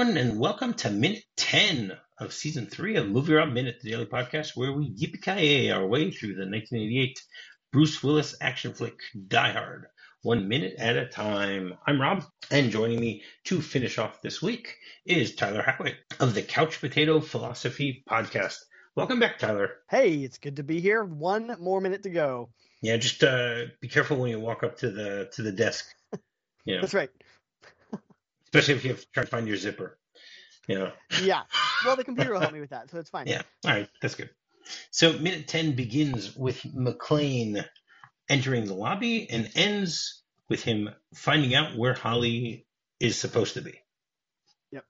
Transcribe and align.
everyone, 0.00 0.16
and 0.16 0.40
welcome 0.40 0.72
to 0.72 0.88
minute 0.88 1.22
10 1.36 1.92
of 2.18 2.32
season 2.32 2.64
3 2.64 2.96
of 2.96 3.08
Movie 3.08 3.34
Rob 3.34 3.52
Minute, 3.52 3.80
the 3.82 3.90
daily 3.90 4.06
podcast 4.06 4.56
where 4.56 4.72
we 4.72 4.88
yippee 4.88 5.70
our 5.74 5.86
way 5.86 6.10
through 6.10 6.36
the 6.36 6.48
1988 6.48 7.22
Bruce 7.70 8.02
Willis 8.02 8.34
action 8.40 8.72
flick 8.72 8.98
Die 9.28 9.52
Hard, 9.52 9.88
one 10.22 10.48
minute 10.48 10.76
at 10.78 10.96
a 10.96 11.06
time. 11.06 11.74
I'm 11.86 12.00
Rob, 12.00 12.24
and 12.50 12.70
joining 12.70 12.98
me 12.98 13.24
to 13.44 13.60
finish 13.60 13.98
off 13.98 14.22
this 14.22 14.40
week 14.40 14.74
is 15.04 15.34
Tyler 15.34 15.62
Howat 15.62 15.96
of 16.18 16.32
the 16.32 16.42
Couch 16.42 16.80
Potato 16.80 17.20
Philosophy 17.20 18.02
podcast. 18.08 18.56
Welcome 18.96 19.20
back, 19.20 19.38
Tyler. 19.38 19.74
Hey, 19.90 20.14
it's 20.14 20.38
good 20.38 20.56
to 20.56 20.62
be 20.62 20.80
here. 20.80 21.04
One 21.04 21.54
more 21.60 21.82
minute 21.82 22.04
to 22.04 22.10
go. 22.10 22.48
Yeah, 22.80 22.96
just 22.96 23.22
uh, 23.22 23.64
be 23.82 23.88
careful 23.88 24.16
when 24.16 24.30
you 24.30 24.40
walk 24.40 24.62
up 24.62 24.78
to 24.78 24.90
the 24.90 25.28
to 25.34 25.42
the 25.42 25.52
desk. 25.52 25.84
You 26.66 26.74
know. 26.74 26.82
That's 26.82 26.92
right 26.92 27.10
especially 28.52 28.74
if 28.74 28.84
you 28.84 28.90
have 28.90 29.00
to 29.00 29.06
try 29.12 29.24
to 29.24 29.28
find 29.28 29.48
your 29.48 29.56
zipper. 29.56 29.98
You 30.66 30.78
know. 30.78 30.92
Yeah. 31.22 31.42
Well, 31.84 31.96
the 31.96 32.04
computer 32.04 32.32
will 32.32 32.40
help 32.40 32.52
me 32.52 32.60
with 32.60 32.70
that, 32.70 32.90
so 32.90 32.98
it's 32.98 33.10
fine. 33.10 33.26
Yeah. 33.26 33.42
All 33.64 33.72
right. 33.72 33.88
That's 34.02 34.14
good. 34.14 34.30
So 34.90 35.12
minute 35.14 35.48
ten 35.48 35.72
begins 35.72 36.36
with 36.36 36.62
McClane 36.62 37.64
entering 38.28 38.66
the 38.66 38.74
lobby 38.74 39.28
and 39.28 39.50
ends 39.54 40.22
with 40.48 40.62
him 40.62 40.90
finding 41.14 41.54
out 41.54 41.76
where 41.76 41.94
Holly 41.94 42.66
is 43.00 43.16
supposed 43.16 43.54
to 43.54 43.62
be. 43.62 43.74
Yep. 44.72 44.84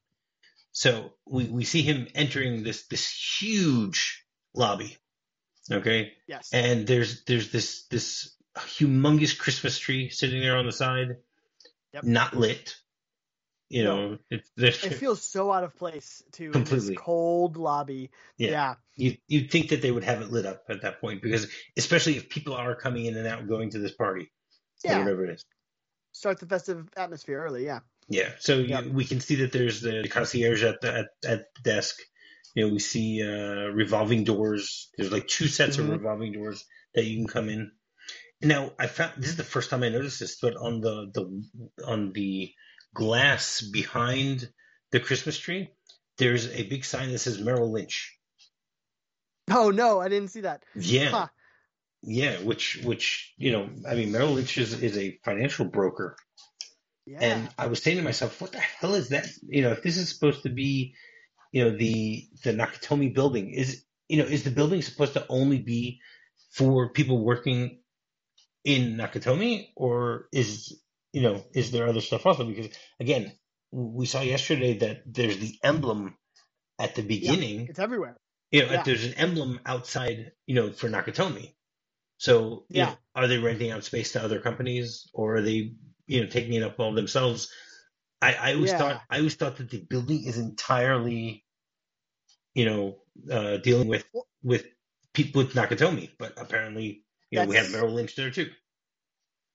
So 0.73 1.13
we, 1.27 1.45
we 1.45 1.65
see 1.65 1.83
him 1.83 2.09
entering 2.15 2.63
this 2.63 2.87
this 2.89 3.09
huge 3.41 4.25
lobby. 4.55 4.97
Okay. 5.71 6.13
Yes. 6.27 6.51
And 6.53 6.87
there's 6.87 7.25
there's 7.25 7.51
this 7.53 7.85
this 7.85 8.35
humongous 8.57 9.39
Christmas 9.39 9.79
tree 9.79 10.11
sitting 10.11 10.41
there 10.41 10.57
on 10.57 10.67
the 10.67 10.73
side. 10.73 11.17
Yep. 11.95 12.05
Not 12.05 12.37
lit. 12.37 12.77
You 13.71 13.85
know, 13.85 14.19
it, 14.31 14.43
it 14.57 14.95
feels 14.95 15.23
so 15.23 15.53
out 15.53 15.63
of 15.63 15.77
place 15.77 16.25
to 16.33 16.51
completely 16.51 16.97
cold 16.97 17.57
lobby. 17.57 18.11
Yeah. 18.37 18.51
yeah. 18.51 18.75
You 18.97 19.17
you'd 19.29 19.53
think 19.53 19.69
that 19.69 19.81
they 19.81 19.93
would 19.93 20.03
have 20.03 20.21
it 20.21 20.33
lit 20.33 20.45
up 20.45 20.65
at 20.69 20.83
that 20.83 21.01
point 21.01 21.23
because 21.23 21.47
especially 21.79 22.17
if 22.17 22.29
people 22.29 22.55
are 22.55 22.75
coming 22.75 23.07
in 23.07 23.17
and 23.17 23.29
out 23.29 23.49
going 23.49 23.71
to 23.71 23.79
this 23.79 23.95
party. 23.95 24.33
Yeah. 24.85 24.99
Whatever 24.99 25.25
it 25.27 25.35
is. 25.35 25.45
Start 26.11 26.41
the 26.41 26.47
festive 26.47 26.89
atmosphere 26.97 27.41
early, 27.41 27.65
yeah. 27.65 27.81
Yeah. 28.09 28.31
So 28.41 28.57
yep. 28.57 28.87
you, 28.87 28.93
we 28.93 29.05
can 29.05 29.21
see 29.21 29.37
that 29.37 29.53
there's 29.53 29.81
the, 29.83 30.03
the 30.03 30.09
concierge 30.09 30.65
at 30.65 30.81
the 30.81 30.93
at, 30.93 31.07
at 31.25 31.45
the 31.55 31.63
desk. 31.63 31.97
You 32.57 32.67
know, 32.67 32.73
we 32.73 32.81
see 32.81 33.23
uh, 33.23 33.69
revolving 33.69 34.25
doors. 34.25 34.91
There's 34.97 35.13
like 35.13 35.29
two 35.29 35.47
sets 35.47 35.77
mm-hmm. 35.77 35.93
of 35.93 36.01
revolving 36.01 36.33
doors 36.33 36.65
that 36.97 37.05
you 37.05 37.19
can 37.19 37.29
come 37.29 37.49
in. 37.49 37.71
Now 38.43 38.73
I 38.81 38.89
found 38.89 39.13
this 39.19 39.31
is 39.31 39.37
the 39.37 39.45
first 39.45 39.71
time 39.71 39.85
I 39.85 39.91
noticed 39.91 40.19
this, 40.19 40.39
but 40.43 40.57
on 40.57 40.81
the 40.81 41.13
the 41.15 41.85
on 41.87 42.13
the 42.13 42.53
glass 42.95 43.61
behind 43.61 44.49
the 44.91 45.01
Christmas 45.01 45.39
tree, 45.39 45.71
there's 46.19 46.51
a 46.53 46.63
big 46.65 46.85
sign 46.85 47.11
that 47.11 47.19
says 47.19 47.41
Merrill 47.41 47.73
Lynch. 47.73 48.17
Oh 49.51 49.71
no, 49.71 50.01
I 50.01 50.09
didn't 50.09 50.31
see 50.31 50.43
that. 50.43 50.63
Yeah. 50.75 51.11
Huh. 51.11 51.27
Yeah, 52.03 52.37
which 52.39 52.81
which 52.83 53.35
you 53.37 53.53
know, 53.53 53.69
I 53.89 53.95
mean 53.95 54.13
Merrill 54.13 54.33
Lynch 54.33 54.57
is, 54.59 54.81
is 54.83 54.97
a 54.97 55.19
financial 55.25 55.67
broker. 55.67 56.17
Yeah. 57.07 57.19
And 57.21 57.49
I 57.59 57.67
was 57.67 57.83
saying 57.83 57.97
to 57.97 58.03
myself, 58.03 58.41
what 58.41 58.53
the 58.53 58.61
hell 58.61 58.95
is 58.95 59.09
that? 59.09 59.27
You 59.43 59.63
know, 59.63 59.73
if 59.73 59.83
this 59.83 59.97
is 59.97 60.09
supposed 60.09 60.45
to 60.45 60.49
be, 60.49 60.95
you 61.53 61.65
know, 61.65 61.77
the 61.77 62.29
the 62.45 62.53
Nakatomi 62.53 63.13
building, 63.15 63.51
is 63.51 63.85
you 64.09 64.19
know, 64.19 64.25
is 64.25 64.45
the 64.45 64.51
building 64.51 64.83
supposed 64.83 65.15
to 65.15 65.27
only 65.29 65.59
be 65.59 66.01
for 66.53 66.91
people 66.91 67.23
working 67.23 67.81
in 68.65 68.97
Nakatomi, 68.97 69.69
or 69.77 70.29
is 70.33 70.79
you 71.13 71.23
know, 71.23 71.45
is 71.55 71.71
there 71.71 71.89
other 71.89 72.01
stuff 72.01 72.27
also? 72.27 72.45
Because 72.45 72.69
again, 72.99 73.33
we 73.73 74.07
saw 74.07 74.21
yesterday 74.21 74.79
that 74.79 75.03
there's 75.07 75.39
the 75.39 75.59
emblem 75.63 76.17
at 76.79 76.95
the 76.95 77.03
beginning. 77.03 77.61
Yeah, 77.61 77.67
it's 77.71 77.79
everywhere. 77.79 78.17
You 78.51 78.67
know, 78.67 78.73
yeah. 78.73 78.83
there's 78.83 79.05
an 79.05 79.15
emblem 79.15 79.61
outside, 79.65 80.33
you 80.47 80.57
know, 80.57 80.73
for 80.73 80.89
Nakatomi. 80.89 81.55
So, 82.19 82.65
yeah, 82.69 82.87
know, 82.87 82.99
are 83.15 83.29
they 83.29 83.39
renting 83.39 83.71
out 83.71 83.85
space 83.85 84.13
to 84.13 84.23
other 84.23 84.41
companies, 84.41 85.09
or 85.15 85.37
are 85.37 85.43
they, 85.43 85.75
you 86.07 86.21
know, 86.21 86.27
taking 86.27 86.55
it 86.55 86.63
up 86.63 86.79
all 86.79 86.93
themselves? 86.93 87.51
I, 88.21 88.35
I 88.35 88.55
always 88.55 88.73
yeah. 88.73 88.79
thought 88.79 89.03
I 89.09 89.19
always 89.19 89.37
thought 89.37 89.57
that 89.57 89.71
the 89.71 89.79
building 89.79 90.25
is 90.27 90.37
entirely, 90.37 91.45
you 92.55 92.67
know, 92.67 92.99
uh, 93.31 93.57
dealing 93.59 93.89
with 93.89 94.05
with 94.43 94.67
people 95.15 95.43
with 95.43 95.55
Nakatomi, 95.55 96.11
but 96.19 96.35
apparently, 96.37 97.05
you 97.31 97.39
know, 97.39 97.47
we 97.47 97.57
have 97.57 97.71
Merrill 97.71 97.95
Lynch 97.95 98.17
there 98.17 98.31
too. 98.31 98.51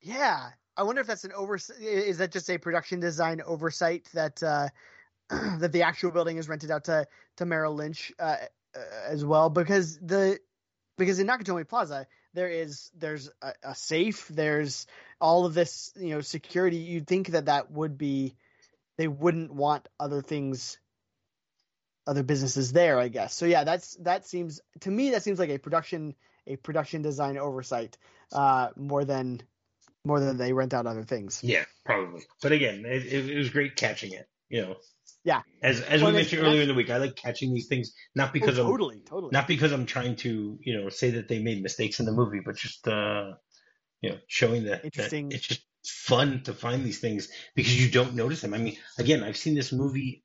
Yeah, 0.01 0.49
I 0.77 0.83
wonder 0.83 1.01
if 1.01 1.07
that's 1.07 1.23
an 1.23 1.31
over. 1.33 1.55
Is 1.55 2.17
that 2.17 2.31
just 2.31 2.49
a 2.49 2.57
production 2.57 2.99
design 2.99 3.41
oversight 3.45 4.07
that 4.13 4.41
uh, 4.43 4.69
that 5.29 5.71
the 5.71 5.83
actual 5.83 6.11
building 6.11 6.37
is 6.37 6.49
rented 6.49 6.71
out 6.71 6.85
to 6.85 7.07
to 7.37 7.45
Merrill 7.45 7.75
Lynch 7.75 8.11
uh, 8.19 8.37
uh, 8.75 8.79
as 9.07 9.23
well? 9.23 9.49
Because 9.49 9.97
the 9.99 10.39
because 10.97 11.19
in 11.19 11.27
Nakatomi 11.27 11.67
Plaza 11.67 12.07
there 12.33 12.49
is 12.49 12.91
there's 12.97 13.29
a, 13.41 13.53
a, 13.63 13.75
safe, 13.75 14.27
there's 14.27 14.87
all 15.21 15.45
of 15.45 15.53
this 15.53 15.93
you 15.95 16.09
know 16.09 16.21
security. 16.21 16.77
You'd 16.77 17.07
think 17.07 17.29
that 17.29 17.45
that 17.45 17.71
would 17.71 17.97
be 17.97 18.35
they 18.97 19.07
wouldn't 19.07 19.53
want 19.53 19.87
other 19.99 20.21
things 20.21 20.77
other 22.07 22.21
businesses 22.21 22.71
there 22.71 22.99
i 22.99 23.07
guess 23.07 23.33
so 23.33 23.47
yeah 23.47 23.63
that's 23.63 23.95
that 23.95 24.27
seems 24.27 24.61
to 24.81 24.91
me 24.91 25.09
that 25.11 25.23
seems 25.23 25.39
like 25.39 25.49
a 25.49 25.57
production 25.57 26.13
a 26.45 26.55
production 26.55 27.01
design 27.01 27.35
oversight 27.37 27.97
uh 28.31 28.69
more 28.75 29.03
than 29.05 29.41
more 30.05 30.19
than 30.19 30.37
they 30.37 30.53
rent 30.53 30.73
out 30.73 30.85
other 30.85 31.03
things. 31.03 31.41
Yeah, 31.43 31.65
probably. 31.85 32.23
But 32.41 32.51
again, 32.51 32.83
it, 32.85 33.05
it 33.05 33.37
was 33.37 33.49
great 33.49 33.75
catching 33.75 34.13
it. 34.13 34.27
You 34.49 34.61
know. 34.61 34.75
Yeah. 35.23 35.41
As 35.63 35.81
as 35.81 36.01
well, 36.01 36.11
we 36.11 36.17
mentioned 36.17 36.43
earlier 36.43 36.61
in 36.61 36.67
the 36.67 36.75
week, 36.75 36.91
I 36.91 36.97
like 36.97 37.15
catching 37.15 37.53
these 37.53 37.67
things 37.67 37.93
not 38.13 38.31
because 38.31 38.59
oh, 38.59 38.69
totally, 38.69 38.97
I'm 38.97 39.01
totally 39.01 39.31
not 39.31 39.47
because 39.47 39.71
I'm 39.71 39.87
trying 39.87 40.17
to 40.17 40.59
you 40.61 40.77
know 40.77 40.89
say 40.89 41.11
that 41.11 41.27
they 41.27 41.39
made 41.39 41.63
mistakes 41.63 41.99
in 41.99 42.05
the 42.05 42.11
movie, 42.11 42.41
but 42.45 42.55
just 42.55 42.87
uh 42.87 43.31
you 44.01 44.11
know 44.11 44.17
showing 44.27 44.65
that, 44.65 44.85
Interesting. 44.85 45.29
that 45.29 45.35
it's 45.35 45.47
just 45.47 45.65
fun 45.83 46.43
to 46.43 46.53
find 46.53 46.83
these 46.83 46.99
things 46.99 47.29
because 47.55 47.81
you 47.83 47.89
don't 47.89 48.13
notice 48.13 48.41
them. 48.41 48.53
I 48.53 48.59
mean, 48.59 48.77
again, 48.99 49.23
I've 49.23 49.37
seen 49.37 49.55
this 49.55 49.71
movie 49.71 50.23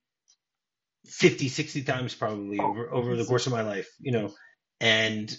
50, 1.07 1.49
60 1.49 1.83
times 1.83 2.15
probably 2.15 2.59
oh, 2.61 2.67
over 2.67 2.93
over 2.93 3.17
the 3.17 3.25
course 3.25 3.47
of 3.47 3.53
my 3.53 3.63
life, 3.63 3.89
you 4.01 4.13
know, 4.13 4.35
and 4.81 5.35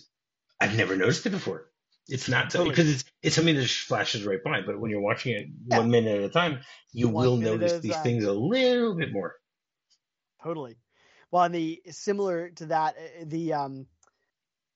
I've 0.59 0.75
never 0.75 0.95
noticed 0.95 1.25
it 1.27 1.31
before. 1.31 1.70
It's 2.07 2.27
not 2.27 2.49
totally. 2.49 2.69
because 2.69 2.89
it's 2.89 3.03
it's 3.21 3.35
something 3.35 3.55
that 3.55 3.61
just 3.61 3.87
flashes 3.87 4.25
right 4.25 4.43
by. 4.43 4.61
But 4.61 4.79
when 4.79 4.91
you're 4.91 5.01
watching 5.01 5.33
it 5.33 5.47
yeah. 5.67 5.77
one 5.79 5.91
minute 5.91 6.17
at 6.17 6.23
a 6.23 6.29
time, 6.29 6.59
you 6.91 7.09
one 7.09 7.25
will 7.25 7.37
notice 7.37 7.79
these 7.79 7.93
uh, 7.93 8.03
things 8.03 8.23
a 8.23 8.33
little 8.33 8.95
bit 8.95 9.11
more. 9.13 9.35
Totally. 10.43 10.77
Well, 11.29 11.43
and 11.43 11.55
the 11.55 11.81
similar 11.89 12.49
to 12.49 12.65
that, 12.67 12.95
uh, 12.97 13.23
the 13.25 13.53
um, 13.53 13.85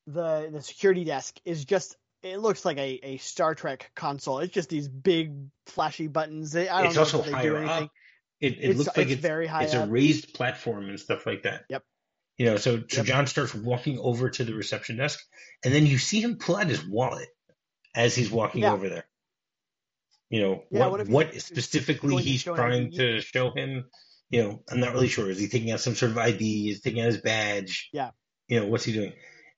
the 0.07 0.49
the 0.51 0.61
security 0.61 1.03
desk 1.03 1.39
is 1.43 1.65
just 1.65 1.97
it 2.23 2.39
looks 2.39 2.65
like 2.65 2.77
a, 2.77 2.99
a 3.03 3.17
Star 3.17 3.55
Trek 3.55 3.91
console. 3.95 4.39
It's 4.39 4.53
just 4.53 4.69
these 4.69 4.87
big 4.87 5.33
flashy 5.65 6.07
buttons. 6.07 6.55
I 6.55 6.65
don't 6.65 6.85
it's 6.87 6.95
know 6.95 7.01
also 7.01 7.19
if 7.19 7.25
they 7.25 7.31
higher 7.31 7.49
do 7.49 7.55
anything. 7.57 7.83
up. 7.83 7.91
It, 8.41 8.57
it 8.59 8.77
looks 8.77 8.97
like 8.97 9.05
it's, 9.05 9.13
it's, 9.13 9.21
very 9.21 9.47
high. 9.47 9.63
It's 9.63 9.73
up. 9.73 9.87
a 9.87 9.91
raised 9.91 10.33
platform 10.33 10.89
and 10.89 10.99
stuff 10.99 11.25
like 11.25 11.43
that. 11.43 11.65
Yep. 11.69 11.83
You 12.37 12.47
know, 12.47 12.57
so, 12.57 12.83
so. 12.89 13.03
John 13.03 13.27
starts 13.27 13.55
walking 13.55 13.97
over 13.99 14.29
to 14.29 14.43
the 14.43 14.53
reception 14.53 14.97
desk, 14.97 15.19
and 15.63 15.73
then 15.73 15.85
you 15.85 15.97
see 15.97 16.19
him 16.19 16.37
pull 16.37 16.57
out 16.57 16.67
his 16.67 16.85
wallet 16.85 17.29
as 17.95 18.13
he's 18.13 18.29
walking 18.29 18.63
yeah. 18.63 18.73
over 18.73 18.89
there. 18.89 19.05
You 20.29 20.41
know, 20.41 20.63
yeah, 20.69 20.87
what, 20.87 21.07
what, 21.07 21.41
specifically 21.41 22.21
he's 22.21 22.43
trying 22.43 22.91
to 22.93 23.21
show 23.21 23.51
him, 23.51 23.85
you 24.29 24.43
know, 24.43 24.63
I'm 24.69 24.79
not 24.79 24.93
really 24.93 25.07
sure. 25.07 25.29
Is 25.29 25.39
he 25.39 25.47
taking 25.47 25.71
out 25.71 25.79
some 25.79 25.95
sort 25.95 26.11
of 26.11 26.17
ID? 26.17 26.69
Is 26.69 26.77
he 26.77 26.81
taking 26.81 27.01
out 27.01 27.07
his 27.07 27.21
badge? 27.21 27.89
Yeah. 27.93 28.09
You 28.47 28.59
know, 28.59 28.65
what's 28.65 28.83
he 28.83 28.91
doing? 28.91 29.13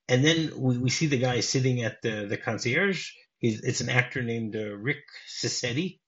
And 0.07 0.23
then 0.23 0.51
we, 0.55 0.77
we 0.77 0.89
see 0.89 1.07
the 1.07 1.17
guy 1.17 1.39
sitting 1.39 1.81
at 1.81 2.01
the, 2.01 2.25
the 2.27 2.37
concierge. 2.37 3.11
He's, 3.39 3.61
it's 3.61 3.81
an 3.81 3.89
actor 3.89 4.21
named 4.21 4.55
uh, 4.55 4.75
Rick 4.75 5.03
Cicchetti, 5.27 5.99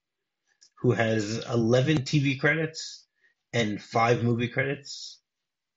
who 0.81 0.92
has 0.92 1.44
11 1.45 2.00
TV 2.00 2.39
credits 2.39 3.07
and 3.54 3.81
five 3.81 4.24
movie 4.24 4.50
credits 4.50 5.19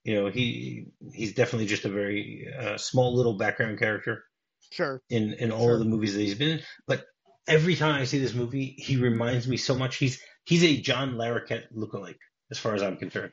you 0.05 0.15
know, 0.15 0.31
he 0.31 0.87
he's 1.13 1.35
definitely 1.35 1.67
just 1.67 1.85
a 1.85 1.89
very 1.89 2.49
uh, 2.59 2.77
small 2.77 3.15
little 3.15 3.35
background 3.35 3.79
character. 3.79 4.25
Sure. 4.71 5.03
In 5.09 5.35
in 5.35 5.53
all 5.53 5.67
sure. 5.67 5.75
of 5.75 5.79
the 5.79 5.85
movies 5.85 6.15
that 6.15 6.21
he's 6.21 6.35
been 6.35 6.59
in, 6.59 6.61
but 6.87 7.05
every 7.47 7.77
time 7.77 8.01
I 8.01 8.05
see 8.05 8.19
this 8.19 8.35
movie, 8.35 8.75
he 8.79 8.97
reminds 8.97 9.47
me 9.47 9.57
so 9.57 9.75
much. 9.75 9.97
He's 9.97 10.21
he's 10.45 10.65
a 10.65 10.81
John 10.81 11.15
Larroquette 11.15 11.73
lookalike, 11.77 12.19
as 12.51 12.59
far 12.59 12.75
as 12.75 12.83
I'm 12.83 12.97
concerned. 12.97 13.33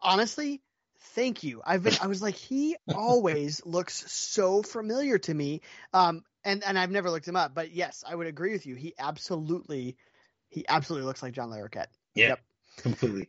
Honestly, 0.00 0.62
thank 1.14 1.42
you. 1.42 1.60
I've 1.64 1.82
been 1.82 1.96
I 2.00 2.06
was 2.06 2.22
like, 2.22 2.36
he 2.36 2.76
always 2.94 3.60
looks 3.66 4.10
so 4.10 4.62
familiar 4.62 5.18
to 5.18 5.34
me. 5.34 5.60
Um, 5.92 6.22
and 6.44 6.62
and 6.64 6.78
I've 6.78 6.90
never 6.90 7.10
looked 7.10 7.28
him 7.28 7.36
up, 7.36 7.54
but 7.54 7.72
yes, 7.72 8.04
I 8.06 8.14
would 8.14 8.26
agree 8.26 8.52
with 8.52 8.64
you. 8.64 8.74
He 8.74 8.94
absolutely, 8.98 9.96
he 10.48 10.64
absolutely 10.68 11.06
looks 11.06 11.22
like 11.22 11.34
John 11.34 11.50
Larroquette. 11.50 11.88
Yeah, 12.14 12.28
yep. 12.28 12.40
completely 12.78 13.28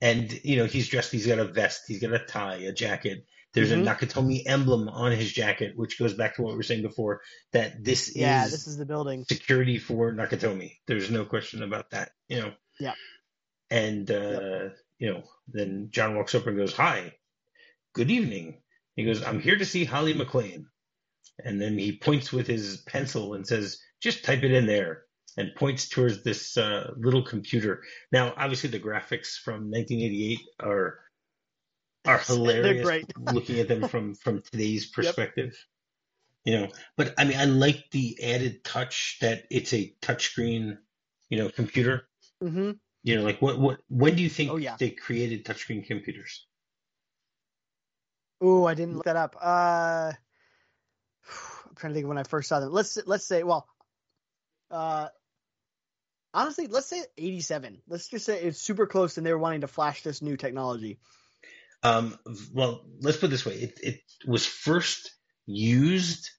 and 0.00 0.32
you 0.44 0.56
know 0.56 0.66
he's 0.66 0.88
dressed. 0.88 1.12
He's 1.12 1.26
got 1.26 1.38
a 1.38 1.44
vest. 1.44 1.82
He's 1.86 2.00
got 2.00 2.12
a 2.12 2.18
tie, 2.18 2.56
a 2.56 2.72
jacket. 2.72 3.24
There's 3.54 3.70
mm-hmm. 3.70 3.86
a 3.86 3.90
Nakatomi 3.90 4.42
emblem 4.46 4.88
on 4.88 5.12
his 5.12 5.32
jacket, 5.32 5.72
which 5.76 5.98
goes 5.98 6.14
back 6.14 6.36
to 6.36 6.42
what 6.42 6.52
we 6.52 6.56
were 6.56 6.62
saying 6.62 6.82
before 6.82 7.22
that 7.52 7.82
this 7.82 8.14
yeah, 8.14 8.44
is 8.44 8.52
this 8.52 8.66
is 8.66 8.76
the 8.76 8.86
building 8.86 9.24
security 9.24 9.78
for 9.78 10.12
Nakatomi. 10.12 10.76
There's 10.86 11.10
no 11.10 11.24
question 11.24 11.62
about 11.62 11.90
that. 11.90 12.10
You 12.28 12.40
know. 12.40 12.52
Yeah. 12.78 12.94
And 13.70 14.10
uh, 14.10 14.14
yep. 14.14 14.76
you 14.98 15.12
know, 15.12 15.22
then 15.48 15.88
John 15.90 16.14
walks 16.14 16.34
up 16.34 16.46
and 16.46 16.56
goes, 16.56 16.74
"Hi, 16.74 17.14
good 17.94 18.10
evening." 18.10 18.60
He 18.96 19.04
goes, 19.04 19.22
"I'm 19.22 19.40
here 19.40 19.56
to 19.56 19.66
see 19.66 19.84
Holly 19.84 20.14
McClane." 20.14 20.66
and 21.44 21.60
then 21.60 21.78
he 21.78 21.96
points 21.96 22.32
with 22.32 22.46
his 22.46 22.78
pencil 22.78 23.34
and 23.34 23.46
says, 23.46 23.80
"Just 24.00 24.24
type 24.24 24.42
it 24.42 24.52
in 24.52 24.66
there." 24.66 25.04
And 25.38 25.54
points 25.54 25.88
towards 25.88 26.24
this 26.24 26.56
uh, 26.56 26.92
little 26.96 27.22
computer. 27.22 27.84
Now, 28.10 28.34
obviously, 28.36 28.70
the 28.70 28.80
graphics 28.80 29.38
from 29.38 29.70
1988 29.70 30.40
are 30.58 30.98
are 32.04 32.18
hilarious. 32.18 33.04
looking 33.32 33.60
at 33.60 33.68
them 33.68 33.86
from 33.86 34.16
from 34.16 34.42
today's 34.42 34.86
perspective. 34.86 35.54
Yep. 35.54 35.54
You 36.44 36.60
know, 36.60 36.68
but 36.96 37.14
I 37.18 37.24
mean, 37.24 37.38
I 37.38 37.44
like 37.44 37.84
the 37.92 38.18
added 38.20 38.64
touch 38.64 39.18
that 39.20 39.44
it's 39.48 39.72
a 39.72 39.94
touchscreen, 40.02 40.78
you 41.30 41.38
know, 41.38 41.50
computer. 41.50 42.08
Mm-hmm. 42.42 42.72
You 43.04 43.16
know, 43.16 43.22
like 43.22 43.40
what 43.40 43.60
what 43.60 43.78
when 43.88 44.16
do 44.16 44.22
you 44.24 44.30
think 44.30 44.50
oh, 44.50 44.56
yeah. 44.56 44.76
they 44.76 44.90
created 44.90 45.44
touchscreen 45.44 45.86
computers? 45.86 46.46
Oh, 48.40 48.64
I 48.64 48.74
didn't 48.74 48.96
look 48.96 49.04
that 49.04 49.14
up. 49.14 49.36
Uh, 49.40 50.12
I'm 51.68 51.74
trying 51.76 51.92
to 51.92 51.94
think 51.94 52.04
of 52.04 52.08
when 52.08 52.18
I 52.18 52.24
first 52.24 52.48
saw 52.48 52.58
them. 52.58 52.72
Let's 52.72 52.98
let's 53.06 53.24
say, 53.24 53.44
well, 53.44 53.68
uh, 54.70 55.08
honestly, 56.34 56.66
let's 56.66 56.86
say 56.86 57.02
87. 57.16 57.82
Let's 57.88 58.08
just 58.08 58.26
say 58.26 58.40
it's 58.40 58.60
super 58.60 58.86
close, 58.86 59.16
and 59.16 59.26
they 59.26 59.32
were 59.32 59.38
wanting 59.38 59.62
to 59.62 59.68
flash 59.68 60.02
this 60.02 60.22
new 60.22 60.36
technology. 60.36 60.98
Um, 61.82 62.18
well, 62.52 62.84
let's 63.00 63.18
put 63.18 63.26
it 63.26 63.30
this 63.30 63.46
way: 63.46 63.54
it 63.54 63.80
it 63.82 64.00
was 64.26 64.46
first 64.46 65.12
used. 65.46 66.30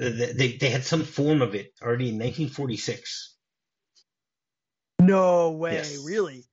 Uh, 0.00 0.10
they 0.10 0.58
they 0.60 0.68
had 0.68 0.84
some 0.84 1.04
form 1.04 1.40
of 1.42 1.54
it 1.54 1.72
already 1.82 2.08
in 2.08 2.16
1946. 2.16 3.34
No 5.00 5.50
way, 5.50 5.74
yes. 5.74 6.04
really? 6.04 6.44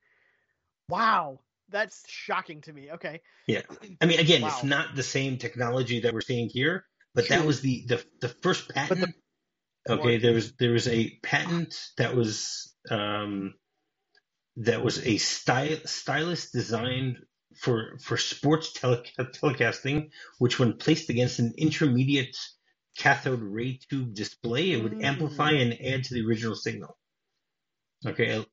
Wow, 0.90 1.40
that's 1.70 2.04
shocking 2.08 2.62
to 2.62 2.74
me. 2.74 2.92
Okay. 2.92 3.22
Yeah, 3.48 3.62
I 4.00 4.06
mean, 4.06 4.20
again, 4.20 4.42
wow. 4.42 4.50
it's 4.50 4.64
not 4.64 4.96
the 4.96 5.04
same 5.04 5.38
technology 5.38 6.02
that 6.02 6.14
we're 6.14 6.22
seeing 6.22 6.50
here, 6.50 6.86
but 7.16 7.26
True. 7.26 7.38
that 7.38 7.46
was 7.46 7.62
the 7.62 7.86
the 7.88 8.06
the 8.22 8.30
first 8.30 8.70
patent. 8.70 9.16
Okay, 9.90 10.18
there 10.18 10.34
was 10.34 10.54
there 10.54 10.72
was 10.72 10.88
a 10.88 11.10
patent 11.22 11.76
that 11.98 12.16
was 12.16 12.74
um 12.90 13.54
that 14.58 14.84
was 14.84 15.06
a 15.06 15.18
style 15.18 15.78
stylus 15.86 16.52
designed 16.52 17.18
for 17.58 17.98
for 18.02 18.18
sports 18.18 18.74
tele, 18.74 19.04
telecasting, 19.18 20.10
which 20.40 20.60
when 20.60 20.74
placed 20.74 21.10
against 21.10 21.40
an 21.40 21.54
intermediate 21.58 22.38
cathode 22.98 23.42
ray 23.42 23.80
tube 23.90 24.14
display, 24.14 24.72
it 24.72 24.84
would 24.84 24.94
mm. 24.94 25.04
amplify 25.04 25.52
and 25.52 25.74
add 25.74 26.04
to 26.06 26.14
the 26.14 26.26
original 26.26 26.56
signal. 26.56 26.98
Okay. 28.06 28.46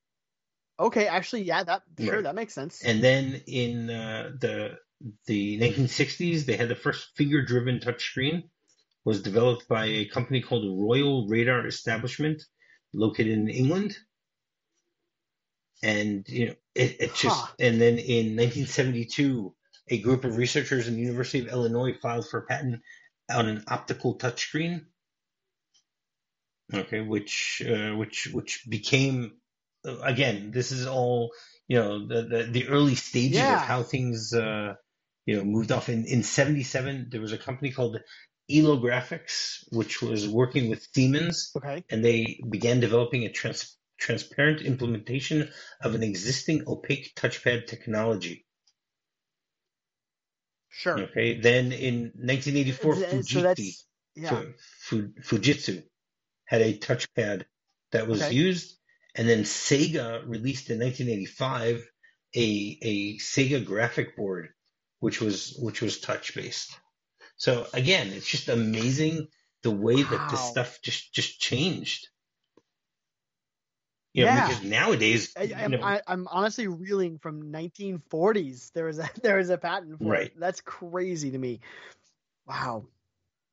Okay, 0.79 1.07
actually, 1.07 1.43
yeah, 1.43 1.63
that 1.63 1.83
sure 1.99 2.15
right. 2.15 2.23
that 2.25 2.35
makes 2.35 2.55
sense. 2.55 2.83
And 2.83 3.03
then 3.05 3.43
in 3.47 3.91
uh, 3.91 4.31
the 4.41 4.79
the 5.27 5.61
1960s, 5.61 6.47
they 6.47 6.57
had 6.57 6.69
the 6.69 6.75
first 6.75 7.11
figure-driven 7.17 7.81
touchscreen. 7.81 8.45
Was 9.05 9.23
developed 9.23 9.67
by 9.69 9.87
a 9.87 10.05
company 10.07 10.43
called 10.43 10.79
Royal 10.79 11.27
Radar 11.27 11.67
Establishment, 11.67 12.43
located 12.93 13.33
in 13.33 13.49
England. 13.49 13.97
And 15.83 16.29
you 16.29 16.47
know, 16.49 16.55
it, 16.75 16.97
it 17.01 17.15
just 17.15 17.41
huh. 17.41 17.53
and 17.59 17.81
then 17.81 17.99
in 17.99 18.37
1972, 18.37 19.55
a 19.89 19.99
group 19.99 20.25
of 20.25 20.37
researchers 20.37 20.87
in 20.87 20.95
the 20.95 21.01
University 21.01 21.41
of 21.41 21.49
Illinois 21.49 21.95
filed 21.95 22.29
for 22.29 22.41
a 22.41 22.43
patent 22.43 22.83
on 23.31 23.49
an 23.49 23.65
optical 23.69 24.19
touchscreen. 24.19 24.85
Okay, 26.73 27.01
which 27.01 27.63
uh, 27.67 27.97
which 27.97 28.29
which 28.33 28.65
became 28.69 29.33
again, 29.85 30.51
this 30.53 30.73
is 30.73 30.87
all 30.87 31.33
you 31.69 31.79
know 31.79 32.07
the 32.07 32.23
the, 32.23 32.43
the 32.45 32.69
early 32.69 32.95
stages 32.95 33.39
yeah. 33.39 33.57
of 33.57 33.63
how 33.63 33.83
things 33.83 34.33
uh, 34.33 34.75
you 35.27 35.37
know 35.37 35.45
moved 35.45 35.73
off. 35.73 35.89
In 35.89 36.05
in 36.05 36.23
'77, 36.23 37.09
there 37.11 37.21
was 37.21 37.33
a 37.33 37.39
company 37.39 37.73
called 37.73 38.01
Elo 38.53 38.79
Graphics, 38.79 39.65
which 39.71 40.03
was 40.03 40.29
working 40.29 40.69
with 40.69 40.87
Siemens, 40.95 41.53
okay. 41.57 41.85
and 41.91 42.05
they 42.05 42.41
began 42.49 42.81
developing 42.81 43.25
a 43.25 43.33
trans- 43.33 43.77
transparent 43.99 44.63
implementation 44.63 45.51
of 45.81 45.95
an 45.95 46.03
existing 46.03 46.65
opaque 46.67 47.15
touchpad 47.15 47.67
technology. 47.67 48.47
Sure. 50.69 50.99
Okay. 51.01 51.41
Then 51.41 51.73
in 51.73 52.13
1984, 52.15 52.95
Fujitsu, 52.95 53.75
yeah. 54.15 54.43
Fujitsu 54.89 55.83
had 56.45 56.63
a 56.63 56.79
touchpad 56.79 57.45
that 57.93 58.07
was 58.07 58.23
okay. 58.23 58.35
used 58.35 58.77
and 59.15 59.29
then 59.29 59.43
Sega 59.43 60.23
released 60.27 60.71
in 60.71 60.79
1985 60.79 61.89
a 62.37 62.79
a 62.83 63.19
Sega 63.19 63.65
graphic 63.65 64.17
board, 64.17 64.51
which 65.01 65.21
was 65.21 65.57
which 65.61 65.83
was 65.83 66.01
touch 66.01 66.35
based. 66.35 66.79
So 67.41 67.67
again, 67.73 68.09
it's 68.09 68.29
just 68.29 68.51
amazing 68.51 69.27
the 69.63 69.71
way 69.71 70.05
wow. 70.05 70.11
that 70.11 70.31
this 70.31 70.41
stuff 70.41 70.79
just 70.83 71.15
just 71.15 71.41
changed. 71.41 72.09
You 74.13 74.27
know, 74.27 74.33
yeah. 74.33 74.49
because 74.49 74.63
nowadays, 74.65 75.33
I, 75.39 75.45
am 75.45 75.75
I, 75.83 76.03
am 76.07 76.29
honestly 76.31 76.67
reeling 76.67 77.17
from 77.17 77.51
1940s. 77.51 78.73
There 78.73 78.85
was 78.85 78.99
a 78.99 79.09
there 79.23 79.39
was 79.39 79.49
a 79.49 79.57
patent 79.57 79.99
for 80.01 80.05
right. 80.05 80.27
it. 80.27 80.39
That's 80.39 80.61
crazy 80.61 81.31
to 81.31 81.39
me. 81.39 81.61
Wow, 82.47 82.85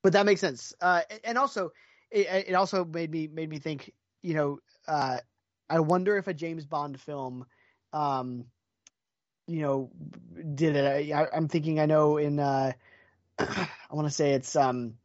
but 0.03 0.11
that 0.13 0.25
makes 0.25 0.41
sense. 0.41 0.73
Uh, 0.81 1.03
and 1.23 1.37
also, 1.37 1.71
it, 2.11 2.49
it 2.49 2.55
also 2.55 2.83
made 2.83 3.09
me 3.09 3.27
made 3.27 3.49
me 3.49 3.59
think. 3.59 3.93
You 4.21 4.33
know, 4.33 4.59
uh, 4.85 5.19
I 5.69 5.79
wonder 5.79 6.17
if 6.17 6.27
a 6.27 6.33
James 6.33 6.65
Bond 6.65 6.99
film, 6.99 7.45
um, 7.93 8.43
you 9.47 9.61
know, 9.61 9.91
did 10.55 10.75
it. 10.75 11.13
I, 11.13 11.27
am 11.31 11.47
thinking. 11.47 11.79
I 11.79 11.85
know 11.85 12.17
in. 12.17 12.37
Uh, 12.37 12.73
I 13.39 13.67
want 13.91 14.07
to 14.07 14.13
say 14.13 14.33
it's 14.33 14.55
um, 14.55 14.95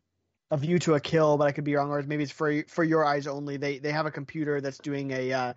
a 0.50 0.56
View 0.56 0.78
to 0.80 0.94
a 0.94 1.00
Kill, 1.00 1.36
but 1.36 1.48
I 1.48 1.52
could 1.52 1.64
be 1.64 1.74
wrong. 1.74 1.90
Or 1.90 2.02
maybe 2.02 2.22
it's 2.22 2.32
for 2.32 2.62
for 2.68 2.84
your 2.84 3.04
eyes 3.04 3.26
only. 3.26 3.56
They 3.56 3.78
they 3.78 3.92
have 3.92 4.06
a 4.06 4.10
computer 4.10 4.60
that's 4.60 4.78
doing 4.78 5.10
a 5.10 5.32
uh, 5.32 5.52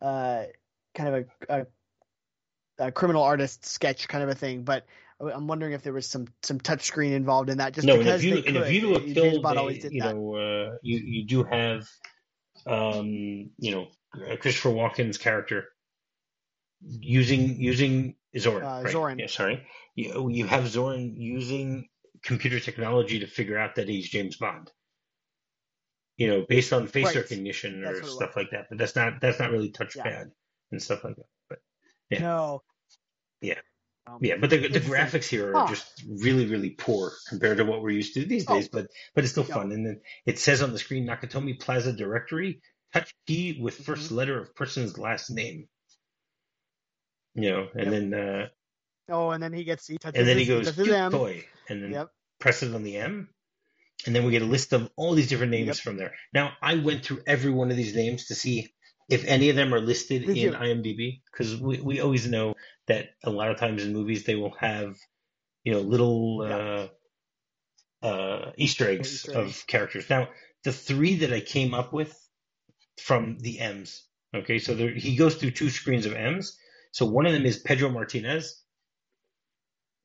uh, 0.00 0.44
kind 0.94 1.14
of 1.14 1.26
a, 1.48 1.66
a, 2.78 2.86
a 2.86 2.92
criminal 2.92 3.22
artist 3.22 3.64
sketch 3.66 4.08
kind 4.08 4.24
of 4.24 4.30
a 4.30 4.34
thing, 4.34 4.62
but. 4.62 4.86
I'm 5.20 5.46
wondering 5.46 5.74
if 5.74 5.82
there 5.82 5.92
was 5.92 6.08
some 6.08 6.26
some 6.42 6.58
touchscreen 6.58 7.12
involved 7.12 7.48
in 7.48 7.58
that. 7.58 7.72
Just 7.72 7.86
no, 7.86 7.96
because 7.96 8.22
in 8.24 8.32
a 8.32 8.36
view, 8.36 8.44
in 8.44 8.56
a 8.56 8.64
view 8.64 8.80
to 8.80 8.94
a 8.96 9.00
kill, 9.00 9.42
they, 9.42 9.74
you 9.90 10.02
that. 10.02 10.14
know, 10.16 10.34
uh, 10.34 10.76
you 10.82 10.98
you 10.98 11.24
do 11.24 11.44
have, 11.44 11.88
um, 12.66 13.06
you 13.56 13.70
know, 13.70 13.86
Christopher 14.40 14.70
Walken's 14.70 15.16
character 15.16 15.68
using 16.82 17.60
using 17.60 18.16
Zorin. 18.34 18.62
Uh, 18.62 18.82
right? 18.82 18.94
Zorin. 18.94 19.20
Yeah, 19.20 19.28
sorry. 19.28 19.66
You 19.94 20.28
you 20.30 20.46
have 20.46 20.64
Zorin 20.64 21.14
using 21.16 21.88
computer 22.24 22.60
technology 22.60 23.20
to 23.20 23.26
figure 23.26 23.58
out 23.58 23.76
that 23.76 23.88
he's 23.88 24.08
James 24.08 24.36
Bond. 24.36 24.70
You 26.16 26.28
know, 26.28 26.46
based 26.48 26.72
on 26.72 26.86
face 26.86 27.06
right. 27.06 27.16
recognition 27.16 27.84
or 27.84 28.02
stuff 28.04 28.36
like 28.36 28.50
that. 28.52 28.66
But 28.68 28.78
that's 28.78 28.94
not 28.94 29.20
that's 29.20 29.40
not 29.40 29.50
really 29.50 29.72
touchpad 29.72 30.04
yeah. 30.04 30.24
and 30.70 30.82
stuff 30.82 31.02
like 31.02 31.16
that. 31.16 31.26
But 31.48 31.58
yeah. 32.10 32.20
No. 32.20 32.62
Yeah. 33.40 33.58
Um, 34.06 34.18
yeah, 34.20 34.36
but 34.38 34.50
the, 34.50 34.68
the 34.68 34.80
graphics 34.80 35.28
here 35.28 35.50
are 35.50 35.60
huh. 35.60 35.66
just 35.68 36.04
really, 36.06 36.46
really 36.46 36.70
poor 36.70 37.10
compared 37.28 37.56
to 37.56 37.64
what 37.64 37.80
we're 37.80 37.90
used 37.90 38.14
to 38.14 38.24
these 38.24 38.44
days. 38.44 38.66
Oh. 38.66 38.80
But 38.80 38.86
but 39.14 39.24
it's 39.24 39.32
still 39.32 39.44
fun. 39.44 39.72
And 39.72 39.86
then 39.86 40.00
it 40.26 40.38
says 40.38 40.62
on 40.62 40.72
the 40.72 40.78
screen 40.78 41.06
Nakatomi 41.06 41.58
Plaza 41.58 41.92
Directory 41.92 42.60
touch 42.92 43.14
key 43.26 43.58
with 43.60 43.82
1st 43.82 43.96
mm-hmm. 43.96 44.14
letter 44.14 44.40
of 44.40 44.54
person's 44.54 44.98
last 44.98 45.30
name. 45.30 45.68
You 47.34 47.50
know, 47.50 47.68
and 47.74 47.90
yep. 47.90 47.90
then 47.90 48.14
uh, 48.14 48.46
oh, 49.08 49.30
and 49.30 49.42
then 49.42 49.52
he 49.52 49.64
gets 49.64 49.86
he 49.86 49.98
touches 49.98 50.18
and 50.18 50.28
then 50.28 50.38
he 50.38 50.44
goes 50.44 50.70
toy, 50.76 51.44
and 51.68 51.82
then 51.82 51.90
yep. 51.90 52.10
Presses 52.38 52.74
on 52.74 52.82
the 52.82 52.96
M, 52.96 53.28
and 54.06 54.14
then 54.14 54.24
we 54.24 54.32
get 54.32 54.42
a 54.42 54.46
list 54.46 54.72
of 54.72 54.90
all 54.96 55.14
these 55.14 55.28
different 55.28 55.52
names 55.52 55.66
yep. 55.66 55.76
from 55.76 55.96
there. 55.96 56.14
Now, 56.32 56.52
I 56.62 56.76
went 56.76 57.04
through 57.04 57.22
every 57.26 57.50
one 57.50 57.70
of 57.70 57.76
these 57.76 57.94
names 57.94 58.26
to 58.26 58.34
see 58.34 58.74
if 59.08 59.24
any 59.24 59.50
of 59.50 59.56
them 59.56 59.74
are 59.74 59.80
listed 59.80 60.22
Did 60.22 60.30
in 60.30 60.36
you? 60.36 60.52
IMDb 60.52 61.20
because 61.30 61.60
we 61.60 61.80
we 61.80 62.00
always 62.00 62.26
know 62.26 62.54
that 62.86 63.10
a 63.22 63.30
lot 63.30 63.50
of 63.50 63.58
times 63.58 63.84
in 63.84 63.92
movies 63.92 64.24
they 64.24 64.34
will 64.34 64.54
have 64.58 64.96
you 65.62 65.72
know 65.72 65.80
little 65.80 66.90
uh, 68.02 68.06
uh, 68.06 68.52
Easter 68.56 68.88
eggs 68.88 69.12
Easter 69.12 69.38
of 69.38 69.66
characters. 69.66 70.08
Now, 70.08 70.28
the 70.64 70.72
three 70.72 71.16
that 71.16 71.32
I 71.32 71.40
came 71.40 71.74
up 71.74 71.92
with 71.92 72.14
from 73.00 73.38
the 73.38 73.60
M's. 73.60 74.04
Okay, 74.34 74.58
so 74.58 74.74
there, 74.74 74.90
he 74.90 75.16
goes 75.16 75.36
through 75.36 75.52
two 75.52 75.70
screens 75.70 76.06
of 76.06 76.14
M's. 76.14 76.58
So 76.92 77.06
one 77.06 77.26
of 77.26 77.32
them 77.32 77.46
is 77.46 77.58
Pedro 77.58 77.90
Martinez. 77.90 78.60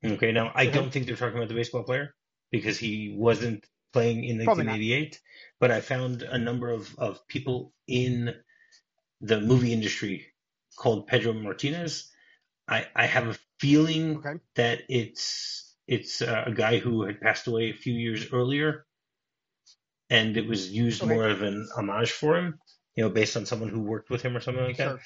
Okay, 0.03 0.31
now 0.31 0.51
I 0.55 0.67
don't 0.67 0.91
think 0.91 1.05
they're 1.05 1.15
talking 1.15 1.37
about 1.37 1.49
the 1.49 1.55
baseball 1.55 1.83
player 1.83 2.15
because 2.51 2.77
he 2.77 3.13
wasn't 3.15 3.65
playing 3.93 4.23
in 4.23 4.37
1988. 4.37 5.19
But 5.59 5.71
I 5.71 5.81
found 5.81 6.21
a 6.21 6.37
number 6.37 6.69
of, 6.69 6.97
of 6.97 7.27
people 7.27 7.73
in 7.87 8.33
the 9.21 9.41
movie 9.41 9.73
industry 9.73 10.27
called 10.77 11.07
Pedro 11.07 11.33
Martinez. 11.33 12.09
I, 12.67 12.87
I 12.95 13.05
have 13.05 13.27
a 13.27 13.37
feeling 13.59 14.17
okay. 14.17 14.39
that 14.55 14.81
it's 14.89 15.75
it's 15.87 16.21
uh, 16.21 16.43
a 16.45 16.51
guy 16.51 16.77
who 16.77 17.03
had 17.03 17.19
passed 17.19 17.47
away 17.47 17.71
a 17.71 17.73
few 17.73 17.93
years 17.93 18.31
earlier, 18.31 18.85
and 20.09 20.37
it 20.37 20.47
was 20.47 20.71
used 20.71 21.01
okay. 21.01 21.13
more 21.13 21.27
of 21.27 21.41
an 21.41 21.67
homage 21.75 22.11
for 22.11 22.37
him 22.37 22.59
you 22.99 23.05
know, 23.05 23.09
based 23.09 23.37
on 23.37 23.45
someone 23.45 23.69
who 23.69 23.79
worked 23.79 24.09
with 24.09 24.21
him 24.21 24.35
or 24.35 24.41
something 24.41 24.61
like 24.61 24.75
Sure. 24.75 24.95
that. 24.95 24.99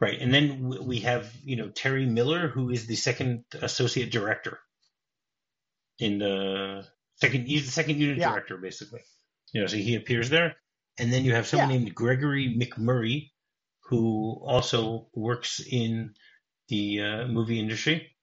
Right. 0.00 0.20
And 0.20 0.34
then 0.34 0.68
we 0.84 0.98
have, 1.00 1.32
you 1.44 1.54
know, 1.54 1.68
Terry 1.68 2.04
Miller, 2.04 2.48
who 2.48 2.70
is 2.70 2.86
the 2.86 2.96
second 2.96 3.44
associate 3.62 4.10
director 4.10 4.58
in 5.98 6.18
the 6.18 6.86
second, 7.16 7.46
he's 7.46 7.64
the 7.66 7.72
second 7.72 7.98
unit 7.98 8.18
Yeah. 8.18 8.30
director, 8.30 8.56
basically. 8.58 9.00
You 9.52 9.62
know, 9.62 9.66
so 9.66 9.76
he 9.76 9.94
appears 9.96 10.28
there. 10.30 10.56
And 10.98 11.12
then 11.12 11.24
you 11.24 11.34
have 11.34 11.46
someone 11.46 11.70
Yeah. 11.70 11.78
named 11.78 11.94
Gregory 11.94 12.54
McMurray, 12.58 13.30
who 13.80 14.40
also 14.44 15.08
works 15.14 15.60
in 15.60 16.14
the 16.68 17.00
uh, 17.00 17.26
movie 17.28 17.60
industry. 17.60 18.16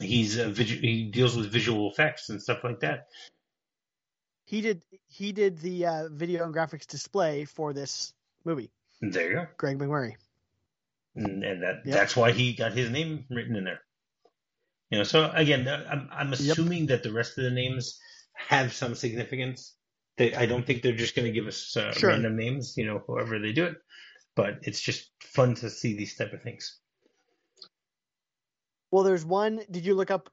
He's 0.00 0.36
a 0.38 0.48
visu- 0.50 0.80
he 0.80 1.10
deals 1.10 1.36
with 1.36 1.50
visual 1.50 1.90
effects 1.90 2.28
and 2.28 2.40
stuff 2.40 2.62
like 2.62 2.80
that. 2.80 3.08
He 4.44 4.60
did 4.60 4.82
he 5.08 5.32
did 5.32 5.58
the 5.58 5.86
uh, 5.86 6.08
video 6.10 6.44
and 6.44 6.54
graphics 6.54 6.86
display 6.86 7.44
for 7.44 7.72
this 7.72 8.14
movie. 8.44 8.70
There 9.00 9.28
you 9.28 9.34
go. 9.34 9.46
Greg 9.56 9.78
McMurray. 9.78 10.14
and, 11.16 11.42
and 11.42 11.62
that 11.62 11.82
Yep. 11.84 11.94
that's 11.94 12.14
why 12.16 12.30
he 12.32 12.54
got 12.54 12.72
his 12.72 12.90
name 12.90 13.24
written 13.28 13.56
in 13.56 13.64
there. 13.64 13.80
You 14.90 14.98
know, 14.98 15.04
so 15.04 15.30
again, 15.34 15.68
I'm 15.68 16.08
I'm 16.10 16.32
assuming 16.32 16.86
that 16.86 17.02
the 17.02 17.12
rest 17.12 17.36
of 17.36 17.44
the 17.44 17.50
names 17.50 17.98
have 18.34 18.72
some 18.72 18.94
significance. 18.94 19.74
They, 20.16 20.34
I 20.34 20.46
don't 20.46 20.66
think 20.66 20.82
they're 20.82 20.96
just 20.96 21.14
going 21.14 21.26
to 21.26 21.32
give 21.32 21.46
us 21.46 21.76
uh, 21.76 21.92
Sure. 21.92 22.10
random 22.10 22.36
names, 22.36 22.76
you 22.76 22.86
know, 22.86 23.02
however 23.06 23.38
they 23.38 23.52
do 23.52 23.66
it. 23.66 23.76
But 24.34 24.60
it's 24.62 24.80
just 24.80 25.10
fun 25.22 25.54
to 25.56 25.70
see 25.70 25.96
these 25.96 26.16
type 26.16 26.32
of 26.32 26.42
things. 26.42 26.78
Well, 28.90 29.04
there's 29.04 29.24
one. 29.24 29.60
Did 29.70 29.84
you 29.84 29.94
look 29.94 30.10
up? 30.10 30.30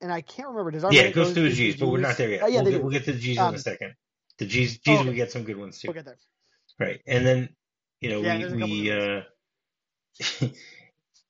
And 0.00 0.12
I 0.12 0.22
can't 0.22 0.48
remember. 0.48 0.70
Does 0.70 0.84
our 0.84 0.92
yeah, 0.92 1.02
it 1.02 1.14
goes 1.14 1.28
go 1.28 1.34
through 1.34 1.42
the 1.42 1.48
into 1.50 1.56
G's, 1.56 1.76
but 1.76 1.88
we're 1.88 1.98
not 1.98 2.16
there 2.16 2.30
yet. 2.30 2.42
Oh, 2.42 2.46
yeah, 2.46 2.62
we'll, 2.62 2.70
get, 2.70 2.82
we'll 2.82 2.92
get 2.92 3.04
to 3.04 3.12
the 3.12 3.18
G's 3.18 3.36
in 3.36 3.42
Um, 3.42 3.54
a 3.54 3.58
second. 3.58 3.94
The 4.38 4.46
G's, 4.46 4.78
G's, 4.78 4.98
Oh, 4.98 5.00
okay. 5.00 5.10
we 5.10 5.16
get 5.16 5.30
some 5.30 5.42
good 5.44 5.58
ones 5.58 5.78
too. 5.78 5.88
We'll 5.88 5.94
get 5.94 6.06
there. 6.06 6.18
Right. 6.78 7.00
And 7.06 7.26
then, 7.26 7.48
you 8.00 8.08
know, 8.08 8.22
Yeah, 8.22 8.54
we, 8.54 8.62
we 8.62 8.90
uh, 8.92 9.22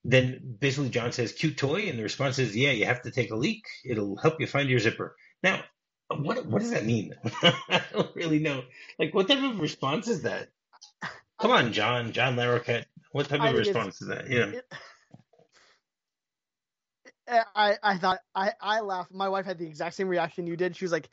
then 0.04 0.56
basically 0.60 0.88
John 0.90 1.12
says, 1.12 1.32
cute 1.32 1.56
toy. 1.58 1.88
And 1.88 1.98
the 1.98 2.02
response 2.02 2.38
is, 2.38 2.56
yeah, 2.56 2.70
you 2.70 2.86
have 2.86 3.02
to 3.02 3.10
take 3.10 3.30
a 3.30 3.36
leak. 3.36 3.64
It'll 3.84 4.16
help 4.16 4.40
you 4.40 4.46
find 4.46 4.68
your 4.68 4.78
zipper. 4.80 5.16
Now, 5.42 5.62
what, 6.08 6.46
what 6.46 6.60
does 6.60 6.70
that 6.70 6.84
mean? 6.86 7.14
I 7.42 7.82
don't 7.92 8.14
really 8.16 8.38
know. 8.40 8.62
Like, 8.98 9.14
what 9.14 9.28
type 9.28 9.42
of 9.42 9.60
response 9.60 10.08
is 10.08 10.22
that? 10.22 10.48
Come 11.40 11.50
on, 11.52 11.72
John, 11.72 12.12
John 12.12 12.36
Larroquette. 12.36 12.84
What 13.12 13.28
type 13.28 13.40
I 13.40 13.48
of 13.50 13.56
response 13.56 14.00
is 14.02 14.08
that? 14.08 14.28
Yeah. 14.30 14.46
It- 14.46 14.72
I, 17.54 17.76
I 17.82 17.96
thought 17.98 18.18
I, 18.34 18.52
I 18.60 18.80
laughed. 18.80 19.12
My 19.12 19.28
wife 19.28 19.46
had 19.46 19.58
the 19.58 19.66
exact 19.66 19.94
same 19.94 20.08
reaction 20.08 20.48
you 20.48 20.56
did. 20.56 20.74
She 20.76 20.84
was 20.84 20.90
like, 20.90 21.08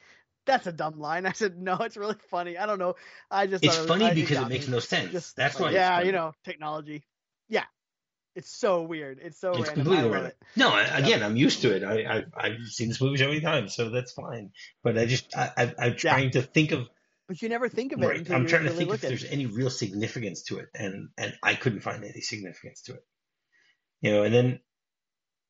"That's 0.47 0.65
a 0.65 0.71
dumb 0.71 0.99
line." 0.99 1.27
I 1.27 1.31
said, 1.33 1.61
"No, 1.61 1.75
it's 1.81 1.95
really 1.95 2.15
funny." 2.31 2.57
I 2.57 2.65
don't 2.65 2.79
know. 2.79 2.95
I 3.29 3.45
just 3.45 3.63
It's 3.63 3.75
it 3.75 3.79
was- 3.81 3.87
funny 3.87 4.05
I- 4.05 4.13
because 4.15 4.37
it 4.39 4.47
makes 4.49 4.65
me. 4.67 4.73
no 4.73 4.79
sense. 4.79 5.11
Just 5.11 5.35
That's 5.35 5.59
why. 5.59 5.69
yeah, 5.71 6.01
you 6.01 6.11
know, 6.11 6.33
technology. 6.43 7.03
Yeah, 7.49 7.65
it's 8.37 8.49
so 8.49 8.81
weird. 8.83 9.19
It's 9.21 9.39
so 9.39 9.57
It's 9.59 9.67
random. 9.69 9.85
completely 9.85 10.09
random. 10.09 10.31
it. 10.31 10.37
No, 10.55 10.69
I, 10.69 10.83
again, 10.97 11.23
I'm 11.23 11.35
used 11.35 11.61
to 11.63 11.75
it. 11.75 11.83
I, 11.83 11.95
I 12.19 12.25
I've 12.45 12.65
seen 12.67 12.87
this 12.89 13.01
movie 13.01 13.17
so 13.17 13.27
many 13.27 13.41
times, 13.41 13.75
so 13.75 13.89
that's 13.89 14.13
fine. 14.13 14.51
But 14.83 14.97
I 14.97 15.05
just 15.05 15.35
I, 15.35 15.51
I 15.57 15.75
I'm 15.79 15.95
trying 15.95 16.31
to 16.31 16.41
think 16.41 16.71
of 16.71 16.87
But 17.27 17.41
you 17.41 17.49
never 17.49 17.67
think 17.69 17.91
of 17.93 18.01
it 18.01 18.07
right. 18.07 18.31
I'm 18.31 18.47
trying 18.47 18.65
to 18.65 18.69
think 18.71 18.91
if 18.93 19.01
there's 19.01 19.23
it. 19.23 19.31
any 19.33 19.45
real 19.47 19.69
significance 19.69 20.43
to 20.43 20.59
it, 20.59 20.67
and 20.75 21.09
and 21.17 21.33
I 21.43 21.55
couldn't 21.55 21.81
find 21.81 22.03
any 22.03 22.21
significance 22.21 22.81
to 22.83 22.93
it. 22.93 23.03
You 24.01 24.11
know, 24.11 24.23
and 24.23 24.33
then 24.33 24.59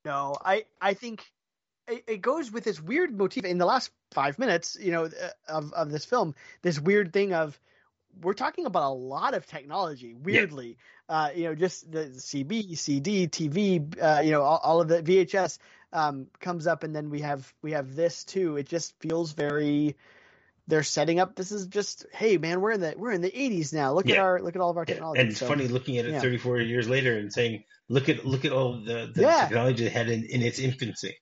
No, 0.05 0.35
I 0.43 0.65
I 0.81 0.93
think 0.93 1.25
it, 1.87 2.03
it 2.07 2.21
goes 2.21 2.51
with 2.51 2.63
this 2.63 2.81
weird 2.81 3.17
motif 3.17 3.43
in 3.45 3.57
the 3.57 3.65
last 3.65 3.91
five 4.11 4.39
minutes, 4.39 4.77
you 4.79 4.91
know, 4.91 5.05
uh, 5.05 5.29
of 5.47 5.73
of 5.73 5.91
this 5.91 6.05
film. 6.05 6.35
This 6.61 6.79
weird 6.79 7.11
thing 7.13 7.33
of 7.33 7.59
we're 8.21 8.33
talking 8.33 8.65
about 8.65 8.91
a 8.91 8.93
lot 8.93 9.33
of 9.33 9.45
technology. 9.45 10.13
Weirdly, 10.13 10.77
uh, 11.09 11.29
you 11.35 11.45
know, 11.45 11.55
just 11.55 11.91
the 11.91 12.05
CB, 12.05 12.77
CD, 12.77 13.27
TV, 13.27 14.01
uh, 14.01 14.21
you 14.21 14.31
know, 14.31 14.41
all, 14.41 14.59
all 14.63 14.81
of 14.81 14.87
the 14.87 15.01
VHS 15.01 15.57
um, 15.93 16.27
comes 16.39 16.67
up, 16.67 16.83
and 16.83 16.95
then 16.95 17.09
we 17.09 17.21
have 17.21 17.53
we 17.61 17.71
have 17.71 17.95
this 17.95 18.23
too. 18.23 18.57
It 18.57 18.67
just 18.67 18.99
feels 18.99 19.33
very. 19.33 19.95
They're 20.69 20.83
setting 20.83 21.21
up. 21.21 21.33
This 21.35 21.53
is 21.53 21.67
just, 21.67 22.05
hey 22.11 22.37
man, 22.37 22.59
we're 22.59 22.71
in 22.71 22.81
the 22.81 22.93
we're 22.97 23.11
in 23.13 23.21
the 23.21 23.31
80s 23.31 23.73
now. 23.73 23.93
Look 23.93 24.09
at 24.09 24.17
our 24.17 24.41
look 24.41 24.53
at 24.55 24.61
all 24.61 24.69
of 24.69 24.75
our 24.75 24.83
yeah, 24.85 24.95
technology. 24.95 25.21
and 25.21 25.29
it's 25.29 25.39
So, 25.39 25.47
funny 25.47 25.69
looking 25.69 25.97
at 25.97 26.05
it 26.05 26.11
yeah. 26.11 26.19
34 26.19 26.59
years 26.59 26.89
later 26.89 27.17
and 27.17 27.31
saying, 27.31 27.63
look 27.87 28.09
at 28.09 28.25
look 28.25 28.43
at 28.43 28.51
all 28.51 28.73
the, 28.83 29.09
the 29.13 29.21
Yeah. 29.21 29.45
technology 29.45 29.85
it 29.85 29.93
had 29.93 30.09
in, 30.09 30.25
in 30.25 30.41
its 30.41 30.59
infancy. 30.59 31.15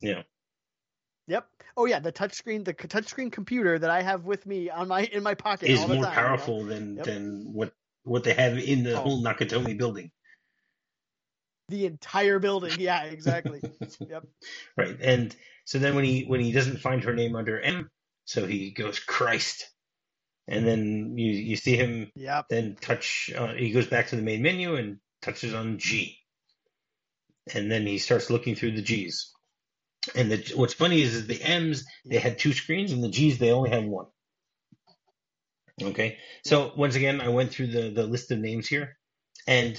Yeah. 0.00 0.22
Yep. 1.26 1.46
Oh 1.80 1.86
yeah, 1.86 1.98
the 1.98 2.12
touchscreen, 2.12 2.62
the 2.62 2.74
touchscreen 2.74 3.32
computer 3.32 3.78
that 3.78 3.88
I 3.88 4.02
have 4.02 4.26
with 4.26 4.44
me 4.44 4.68
on 4.68 4.86
my 4.88 5.04
in 5.04 5.22
my 5.22 5.32
pocket 5.32 5.70
is 5.70 5.80
more 5.88 6.04
time, 6.04 6.12
you 6.12 6.12
know? 6.12 6.12
powerful 6.12 6.64
than 6.66 6.96
Yep. 6.96 7.06
than 7.06 7.54
what 7.54 7.72
what 8.02 8.22
they 8.22 8.34
have 8.34 8.58
in 8.58 8.82
the 8.82 8.98
Oh. 8.98 9.00
whole 9.00 9.24
Nakatomi 9.24 9.78
building. 9.78 10.10
The 11.70 11.86
entire 11.86 12.38
building. 12.38 12.78
Yeah, 12.78 13.04
exactly. 13.04 13.62
yep. 14.10 14.24
Right. 14.76 14.94
And 15.00 15.34
so 15.64 15.78
then 15.78 15.94
when 15.94 16.04
he 16.04 16.24
when 16.24 16.40
he 16.40 16.52
doesn't 16.52 16.80
find 16.80 17.02
her 17.04 17.14
name 17.14 17.34
under 17.34 17.58
M, 17.58 17.88
so 18.26 18.46
he 18.46 18.72
goes 18.72 18.98
Christ, 18.98 19.66
and 20.48 20.66
then 20.66 21.16
you 21.16 21.32
you 21.32 21.56
see 21.56 21.76
him 21.76 22.12
Yep. 22.14 22.44
then 22.50 22.76
touch. 22.78 23.30
Uh, 23.34 23.54
he 23.54 23.70
goes 23.70 23.86
back 23.86 24.08
to 24.08 24.16
the 24.16 24.22
main 24.22 24.42
menu 24.42 24.74
and 24.74 24.98
touches 25.22 25.54
on 25.54 25.78
G, 25.78 26.18
and 27.54 27.72
then 27.72 27.86
he 27.86 27.96
starts 27.96 28.28
looking 28.28 28.54
through 28.54 28.72
the 28.72 28.82
G's. 28.82 29.32
And 30.14 30.30
the, 30.30 30.52
what's 30.56 30.74
funny 30.74 31.02
is, 31.02 31.14
is 31.14 31.26
the 31.26 31.42
M's 31.42 31.84
they 32.06 32.18
had 32.18 32.38
two 32.38 32.52
screens 32.52 32.92
and 32.92 33.04
the 33.04 33.08
G's 33.08 33.38
they 33.38 33.52
only 33.52 33.70
had 33.70 33.86
one. 33.86 34.06
Okay, 35.82 36.18
so 36.44 36.72
once 36.76 36.94
again 36.94 37.20
I 37.20 37.28
went 37.28 37.50
through 37.50 37.68
the 37.68 37.90
the 37.90 38.04
list 38.04 38.30
of 38.30 38.38
names 38.38 38.68
here, 38.68 38.98
and 39.46 39.76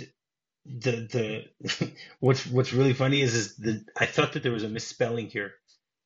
the 0.66 1.46
the 1.72 1.92
what's 2.20 2.46
what's 2.48 2.74
really 2.74 2.94
funny 2.94 3.22
is 3.22 3.36
is 3.36 3.56
the 3.58 3.84
I 4.00 4.06
thought 4.06 4.34
that 4.34 4.44
there 4.44 4.52
was 4.52 4.64
a 4.64 4.70
misspelling 4.70 5.28
here 5.28 5.54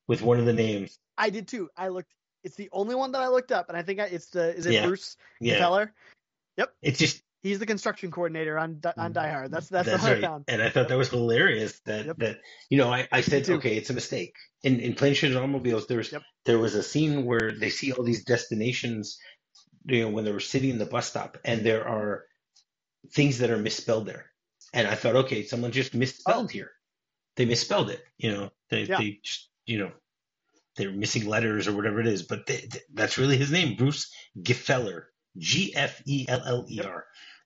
with 0.08 0.22
one 0.22 0.40
of 0.40 0.46
the 0.46 0.54
names. 0.54 0.98
I 1.18 1.30
did 1.30 1.48
too. 1.48 1.70
I 1.78 1.90
looked. 1.90 2.12
It's 2.44 2.56
the 2.56 2.70
only 2.72 2.96
one 2.96 3.12
that 3.14 3.22
I 3.22 3.30
looked 3.30 3.52
up, 3.52 3.70
and 3.70 3.78
I 3.78 3.84
think 3.84 4.00
I, 4.00 4.06
it's 4.06 4.28
the 4.28 4.56
is 4.56 4.66
it 4.66 4.74
Yeah. 4.74 4.86
Bruce 4.86 5.18
Yeah, 5.40 5.58
Feller? 5.58 5.94
it's 6.82 7.00
just 7.00 7.22
He's 7.46 7.60
the 7.60 7.68
construction 7.68 8.10
coordinator 8.10 8.58
on 8.58 8.82
on 8.98 9.12
mm. 9.12 9.14
Die 9.14 9.30
Hard. 9.30 9.52
That's 9.52 9.70
that's, 9.70 9.88
That's 9.88 10.04
right. 10.04 10.20
found. 10.20 10.46
And 10.48 10.64
I 10.64 10.72
thought 10.72 10.88
that 10.88 10.98
was 10.98 11.10
hilarious 11.10 11.80
that, 11.82 12.08
Yep. 12.08 12.18
that 12.18 12.40
you 12.72 12.80
know, 12.80 12.92
I, 12.92 13.08
I 13.12 13.22
said, 13.22 13.48
okay, 13.48 13.78
it's 13.78 13.92
a 13.92 13.94
mistake. 13.94 14.34
In 14.64 14.80
in 14.80 14.96
Planes, 14.96 15.20
Trains, 15.20 15.36
and 15.36 15.44
Automobiles, 15.44 15.86
there 15.86 16.00
was 16.00 16.12
Yep. 16.12 16.24
there 16.46 16.58
was 16.58 16.74
a 16.74 16.82
scene 16.82 17.24
where 17.24 17.52
they 17.52 17.70
see 17.70 17.92
all 17.92 18.04
these 18.04 18.24
destinations, 18.24 19.20
you 19.86 20.02
know, 20.02 20.10
when 20.10 20.26
they 20.26 20.32
were 20.32 20.40
sitting 20.40 20.72
in 20.72 20.80
the 20.80 20.88
bus 20.88 21.08
stop, 21.08 21.38
and 21.46 21.64
there 21.64 21.88
are 21.88 22.26
things 23.14 23.38
that 23.38 23.52
are 23.52 23.60
misspelled 23.60 24.08
there. 24.08 24.32
And 24.74 24.88
I 24.88 24.96
thought, 24.96 25.16
okay, 25.26 25.44
someone 25.46 25.72
just 25.72 25.94
misspelled 25.94 26.46
oh. 26.46 26.48
here. 26.48 26.72
They 27.36 27.46
misspelled 27.46 27.92
it. 27.92 28.04
You 28.18 28.32
know, 28.32 28.50
they 28.72 28.86
Yeah. 28.86 28.98
they 28.98 29.20
just 29.22 29.52
you 29.68 29.78
know 29.78 29.92
they're 30.78 30.92
missing 30.92 31.28
letters 31.28 31.68
or 31.68 31.76
whatever 31.76 32.00
it 32.02 32.08
is. 32.08 32.24
But 32.24 32.48
they, 32.48 32.68
they- 32.72 32.88
that's 32.92 33.20
really 33.20 33.38
his 33.38 33.52
name, 33.52 33.76
Bruce 33.78 34.12
Gfeller, 34.36 35.04
G 35.38 35.76
F 35.76 36.02
E 36.08 36.26
L 36.28 36.42
L 36.44 36.66
E 36.68 36.82
R. 36.82 37.06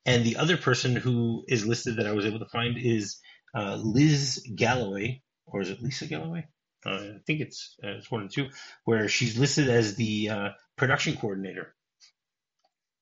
And 0.10 0.26
the 0.26 0.38
other 0.38 0.58
person 0.58 0.96
who 0.96 1.46
is 1.48 1.68
listed 1.68 1.98
that 1.98 2.08
I 2.08 2.14
was 2.14 2.26
able 2.26 2.40
to 2.40 2.50
find 2.50 2.78
is 2.80 3.20
uh, 3.56 3.76
Liz 3.76 4.44
Galloway, 4.56 5.22
or 5.46 5.62
is 5.62 5.70
it 5.70 5.84
Lisa 5.84 6.08
Galloway? 6.08 6.48
Uh, 6.86 6.96
I 6.96 7.20
think 7.28 7.42
it's 7.42 7.76
uh, 7.84 7.90
it's 8.00 8.10
one 8.12 8.24
and 8.24 8.32
two, 8.32 8.50
where 8.86 9.08
she's 9.08 9.38
listed 9.38 9.70
as 9.70 9.96
the 9.96 10.30
uh, 10.32 10.50
production 10.78 11.16
coordinator 11.16 11.76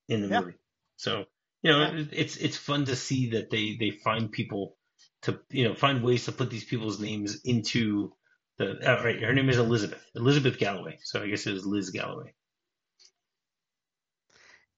in 0.09 0.21
the 0.21 0.27
Yeah. 0.29 0.41
movie. 0.41 0.57
So 0.97 1.25
you 1.63 1.71
know, 1.71 1.81
Yeah. 1.81 2.05
it's 2.11 2.37
it's 2.37 2.57
fun 2.57 2.85
to 2.85 2.97
see 2.97 3.31
that 3.31 3.51
they 3.51 3.77
they 3.79 3.91
find 3.91 4.31
people 4.31 4.77
to 5.23 5.39
you 5.49 5.65
know 5.69 5.75
find 5.75 6.03
ways 6.03 6.25
to 6.25 6.33
put 6.33 6.49
these 6.51 6.65
people's 6.65 6.99
names 6.99 7.39
into 7.45 8.13
the. 8.57 8.67
Uh, 8.85 9.03
right, 9.03 9.21
her 9.23 9.33
name 9.33 9.49
is 9.49 9.59
Elizabeth 9.59 10.03
Elizabeth 10.15 10.57
Galloway. 10.59 10.99
So 11.03 11.23
I 11.23 11.29
guess 11.29 11.47
it 11.47 11.53
was 11.53 11.65
Liz 11.65 11.91
Galloway. 11.91 12.33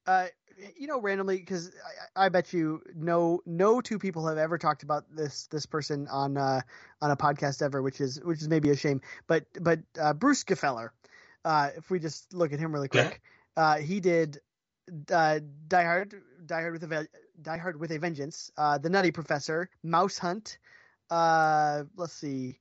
Uh, 0.06 0.28
you 0.76 0.86
know, 0.86 1.00
randomly 1.00 1.36
because 1.38 1.72
I, 2.16 2.26
I 2.26 2.28
bet 2.28 2.52
you 2.52 2.82
no 2.94 3.40
no 3.46 3.80
two 3.80 3.98
people 3.98 4.26
have 4.26 4.38
ever 4.38 4.58
talked 4.58 4.82
about 4.82 5.04
this 5.14 5.46
this 5.48 5.66
person 5.66 6.06
on 6.08 6.36
uh, 6.36 6.62
on 7.00 7.10
a 7.10 7.16
podcast 7.16 7.62
ever, 7.62 7.82
which 7.82 8.00
is 8.00 8.20
which 8.22 8.40
is 8.40 8.48
maybe 8.48 8.70
a 8.70 8.76
shame. 8.76 9.00
But 9.26 9.46
but 9.60 9.80
uh, 10.00 10.14
Bruce 10.14 10.44
Gfeller, 10.44 10.90
uh, 11.44 11.70
if 11.76 11.90
we 11.90 11.98
just 11.98 12.32
look 12.34 12.52
at 12.52 12.58
him 12.58 12.72
really 12.72 12.88
Yeah. 12.92 13.10
quick, 13.10 13.20
uh, 13.56 13.76
he 13.78 14.00
did 14.00 14.38
uh, 15.12 15.40
Die 15.68 15.84
Hard, 15.84 16.14
Die 16.46 16.60
Hard 16.60 16.72
with 16.72 16.84
a 16.84 17.08
Die 17.42 17.58
Hard 17.58 17.78
with 17.80 17.90
a 17.92 17.98
Vengeance, 17.98 18.50
uh, 18.56 18.78
The 18.78 18.90
Nutty 18.90 19.10
Professor, 19.12 19.70
Mouse 19.82 20.18
Hunt. 20.18 20.58
Uh, 21.10 21.84
let's 21.96 22.12
see, 22.12 22.60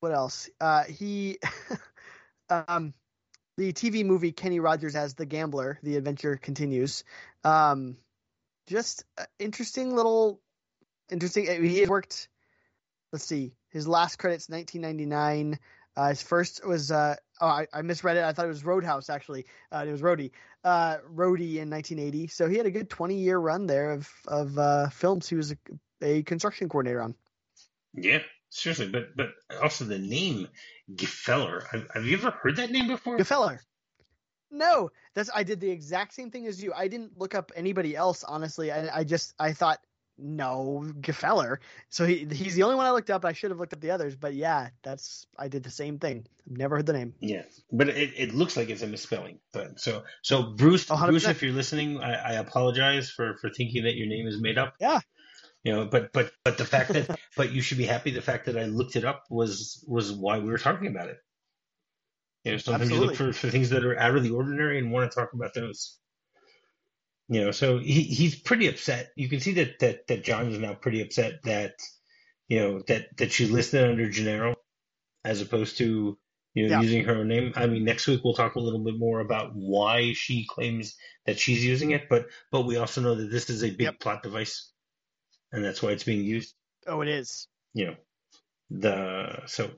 what 0.00 0.12
else? 0.12 0.48
Uh, 0.60 0.84
he, 0.84 1.38
um, 2.50 2.94
the 3.56 3.72
TV 3.72 4.04
movie 4.04 4.32
Kenny 4.32 4.60
Rogers 4.60 4.96
as 4.96 5.14
the 5.14 5.26
Gambler. 5.26 5.78
The 5.82 5.96
adventure 5.96 6.36
continues. 6.36 7.04
Um, 7.44 7.96
just 8.66 9.04
interesting 9.38 9.94
little, 9.94 10.40
interesting. 11.10 11.48
uh, 11.48 11.54
He 11.54 11.80
had 11.80 11.88
worked. 11.88 12.28
Let's 13.12 13.26
see, 13.26 13.52
his 13.70 13.86
last 13.86 14.16
credits 14.16 14.48
1999. 14.48 15.58
Uh, 15.94 16.08
his 16.08 16.22
first 16.22 16.66
was 16.66 16.90
uh, 16.90 17.16
oh 17.40 17.46
I, 17.46 17.66
I, 17.72 17.82
misread 17.82 18.16
it. 18.16 18.24
I 18.24 18.32
thought 18.32 18.46
it 18.46 18.48
was 18.48 18.64
Roadhouse 18.64 19.10
actually. 19.10 19.44
Uh, 19.70 19.84
it 19.86 19.92
was 19.92 20.00
Roadie. 20.00 20.30
Uh, 20.64 20.98
Roadie 21.14 21.56
in 21.56 21.68
1980. 21.68 22.28
So 22.28 22.48
he 22.48 22.56
had 22.56 22.64
a 22.64 22.70
good 22.70 22.88
20 22.88 23.16
year 23.16 23.36
run 23.36 23.66
there 23.66 23.92
of 23.92 24.08
of 24.26 24.56
uh, 24.56 24.88
films. 24.88 25.28
He 25.28 25.34
was 25.34 25.52
a, 25.52 25.56
a, 26.00 26.22
construction 26.22 26.70
coordinator 26.70 27.02
on. 27.02 27.14
Yeah, 27.94 28.20
seriously. 28.52 28.88
But 28.88 29.16
but 29.16 29.30
also 29.60 29.84
the 29.84 29.98
name 29.98 30.48
Gfeller. 30.94 31.66
Have, 31.70 31.86
have 31.94 32.04
you 32.04 32.16
ever 32.16 32.30
heard 32.30 32.56
that 32.56 32.70
name 32.70 32.86
before? 32.86 33.18
Gfeller. 33.18 33.58
No, 34.50 34.90
that's 35.14 35.30
I 35.34 35.42
did 35.42 35.60
the 35.60 35.70
exact 35.70 36.12
same 36.12 36.30
thing 36.30 36.46
as 36.46 36.62
you. 36.62 36.72
I 36.74 36.86
didn't 36.88 37.18
look 37.18 37.34
up 37.34 37.52
anybody 37.56 37.96
else 37.96 38.22
honestly. 38.22 38.70
I, 38.70 38.98
I 38.98 39.04
just 39.04 39.34
I 39.38 39.52
thought 39.52 39.80
no 40.18 40.84
Gfeller. 41.00 41.58
So 41.88 42.04
he 42.04 42.26
he's 42.30 42.54
the 42.54 42.62
only 42.62 42.76
one 42.76 42.84
I 42.86 42.90
looked 42.90 43.10
up. 43.10 43.24
I 43.24 43.32
should 43.32 43.50
have 43.50 43.58
looked 43.58 43.72
up 43.72 43.80
the 43.80 43.90
others, 43.90 44.14
but 44.14 44.34
yeah, 44.34 44.68
that's 44.82 45.26
I 45.38 45.48
did 45.48 45.62
the 45.62 45.70
same 45.70 45.98
thing. 45.98 46.26
I've 46.50 46.58
never 46.58 46.76
heard 46.76 46.86
the 46.86 46.92
name. 46.92 47.14
Yeah, 47.20 47.42
but 47.70 47.88
it, 47.88 48.12
it 48.16 48.34
looks 48.34 48.56
like 48.56 48.68
it's 48.68 48.82
a 48.82 48.86
misspelling. 48.86 49.38
But 49.52 49.80
so 49.80 50.04
so 50.20 50.42
Bruce 50.54 50.84
100%. 50.86 51.08
Bruce, 51.08 51.26
if 51.26 51.42
you're 51.42 51.52
listening, 51.52 52.00
I, 52.00 52.12
I 52.12 52.32
apologize 52.34 53.10
for 53.10 53.38
for 53.38 53.48
thinking 53.48 53.84
that 53.84 53.96
your 53.96 54.06
name 54.06 54.26
is 54.26 54.40
made 54.40 54.58
up. 54.58 54.74
Yeah. 54.78 55.00
You 55.64 55.72
know, 55.72 55.84
but 55.86 56.12
but 56.12 56.32
but 56.44 56.58
the 56.58 56.64
fact 56.64 56.92
that 56.92 57.18
but 57.36 57.52
you 57.52 57.62
should 57.62 57.78
be 57.78 57.86
happy. 57.86 58.10
The 58.10 58.20
fact 58.20 58.46
that 58.46 58.56
I 58.56 58.64
looked 58.64 58.96
it 58.96 59.04
up 59.04 59.24
was 59.30 59.84
was 59.86 60.12
why 60.12 60.38
we 60.38 60.50
were 60.50 60.58
talking 60.58 60.88
about 60.88 61.08
it. 61.08 61.18
You 62.44 62.52
know, 62.52 62.58
sometimes 62.58 62.90
Absolutely. 62.90 63.04
you 63.04 63.10
look 63.10 63.16
for, 63.16 63.32
for 63.32 63.50
things 63.50 63.70
that 63.70 63.84
are 63.84 63.98
out 63.98 64.16
of 64.16 64.24
the 64.24 64.30
ordinary 64.30 64.78
and 64.78 64.90
want 64.90 65.10
to 65.10 65.14
talk 65.14 65.32
about 65.32 65.54
those. 65.54 65.98
You 67.28 67.44
know, 67.44 67.50
so 67.52 67.78
he, 67.78 68.02
he's 68.02 68.34
pretty 68.34 68.66
upset. 68.66 69.10
You 69.16 69.28
can 69.28 69.40
see 69.40 69.52
that, 69.54 69.78
that, 69.78 70.06
that 70.08 70.24
John 70.24 70.50
is 70.50 70.58
now 70.58 70.74
pretty 70.74 71.00
upset 71.00 71.44
that, 71.44 71.74
you 72.48 72.58
know, 72.58 72.82
that, 72.88 73.16
that 73.18 73.32
she 73.32 73.46
listed 73.46 73.88
under 73.88 74.10
Gennaro 74.10 74.56
as 75.24 75.40
opposed 75.40 75.78
to, 75.78 76.18
you 76.54 76.68
know, 76.68 76.76
yeah. 76.76 76.80
using 76.82 77.04
her 77.04 77.14
own 77.14 77.28
name. 77.28 77.52
I 77.54 77.68
mean, 77.68 77.84
next 77.84 78.08
week 78.08 78.22
we'll 78.24 78.34
talk 78.34 78.56
a 78.56 78.60
little 78.60 78.82
bit 78.84 78.98
more 78.98 79.20
about 79.20 79.52
why 79.54 80.12
she 80.14 80.44
claims 80.46 80.96
that 81.24 81.38
she's 81.38 81.64
using 81.64 81.92
it, 81.92 82.08
but, 82.10 82.26
but 82.50 82.66
we 82.66 82.76
also 82.76 83.00
know 83.00 83.14
that 83.14 83.30
this 83.30 83.48
is 83.48 83.62
a 83.62 83.70
big 83.70 83.82
yep. 83.82 84.00
plot 84.00 84.24
device 84.24 84.71
and 85.52 85.64
that's 85.64 85.82
why 85.82 85.90
it's 85.90 86.04
being 86.04 86.24
used. 86.24 86.54
Oh, 86.86 87.00
it 87.02 87.08
is. 87.08 87.46
You 87.74 87.86
know, 87.86 87.94
the, 88.70 89.42
so, 89.46 89.70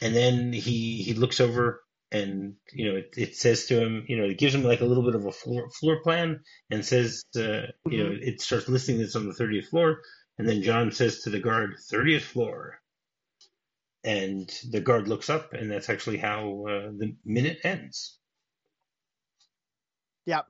and 0.00 0.14
then 0.14 0.52
he, 0.52 1.02
he 1.02 1.14
looks 1.14 1.40
over 1.40 1.82
and 2.10 2.54
you 2.72 2.90
know 2.90 2.96
it, 2.96 3.14
it, 3.16 3.36
says 3.36 3.66
to 3.66 3.78
him 3.78 4.04
you 4.08 4.16
know 4.16 4.24
it 4.24 4.38
gives 4.38 4.54
him 4.54 4.64
like 4.64 4.80
a 4.80 4.84
little 4.84 5.04
bit 5.04 5.14
of 5.14 5.26
a 5.26 5.32
floor, 5.32 5.68
floor 5.70 6.00
plan 6.02 6.40
and 6.70 6.84
says 6.84 7.24
uh, 7.36 7.38
mm-hmm. 7.38 7.92
you 7.92 8.02
know 8.02 8.10
mm-hmm. 8.10 8.28
it 8.28 8.40
starts 8.40 8.68
listing 8.68 8.98
this 8.98 9.16
on 9.16 9.26
the 9.26 9.34
30th 9.34 9.66
floor 9.66 10.00
and 10.38 10.48
then 10.48 10.62
john 10.62 10.90
says 10.90 11.20
to 11.20 11.30
the 11.30 11.40
guard 11.40 11.74
30th 11.92 12.22
floor 12.22 12.80
and 14.04 14.50
the 14.70 14.80
guard 14.80 15.06
looks 15.06 15.28
up 15.28 15.52
and 15.52 15.70
that's 15.70 15.90
actually 15.90 16.16
how 16.16 16.64
uh, 16.66 16.90
the 16.96 17.14
minute 17.24 17.58
ends 17.62 18.18
yeah 20.24 20.42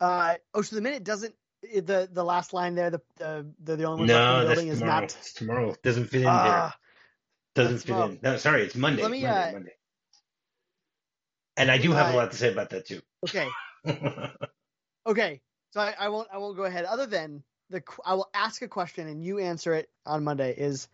uh, 0.00 0.34
oh 0.52 0.62
so 0.62 0.76
the 0.76 0.82
minute 0.82 1.04
doesn't 1.04 1.34
the 1.74 2.08
the 2.12 2.24
last 2.24 2.52
line 2.52 2.74
there 2.74 2.90
the 2.90 3.00
the 3.16 3.46
the, 3.62 3.76
the 3.76 3.84
only 3.84 4.00
one 4.00 4.06
no, 4.06 4.40
the 4.40 4.54
building 4.54 4.68
is 4.68 4.80
not 4.80 5.04
it's 5.04 5.32
tomorrow 5.32 5.70
it 5.70 5.82
doesn't 5.82 6.06
fit 6.06 6.18
in 6.18 6.24
there 6.24 6.32
ah, 6.34 6.76
doesn't 7.54 7.78
fit 7.78 7.86
tomorrow. 7.86 8.08
in 8.08 8.18
no 8.22 8.36
sorry 8.36 8.62
it's 8.62 8.74
monday 8.74 9.02
let 9.02 9.10
me 9.10 9.22
monday, 9.22 9.48
uh, 9.48 9.52
monday. 9.52 9.72
And 11.56 11.70
I 11.70 11.78
do 11.78 11.92
have 11.92 12.12
a 12.12 12.16
lot 12.16 12.30
to 12.32 12.36
say 12.36 12.52
about 12.52 12.70
that 12.70 12.86
too. 12.86 13.00
Okay. 13.28 13.48
okay. 15.06 15.40
So 15.72 15.80
I, 15.80 15.94
I, 15.98 16.08
won't 16.08 16.28
I 16.32 16.38
won't 16.38 16.56
go 16.56 16.64
ahead. 16.64 16.84
Other 16.84 17.06
than 17.06 17.42
the 17.70 17.82
I 18.04 18.14
will 18.14 18.28
ask 18.34 18.62
a 18.62 18.68
question 18.68 19.08
and 19.08 19.22
you 19.22 19.38
answer 19.38 19.74
it 19.74 19.88
on 20.04 20.24
Monday. 20.24 20.54
Is 20.56 20.88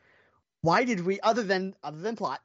why 0.63 0.85
did 0.85 1.05
we 1.05 1.21
other 1.21 1.43
than 1.43 1.75
other 1.83 1.99
than 1.99 2.17
plot? 2.17 2.41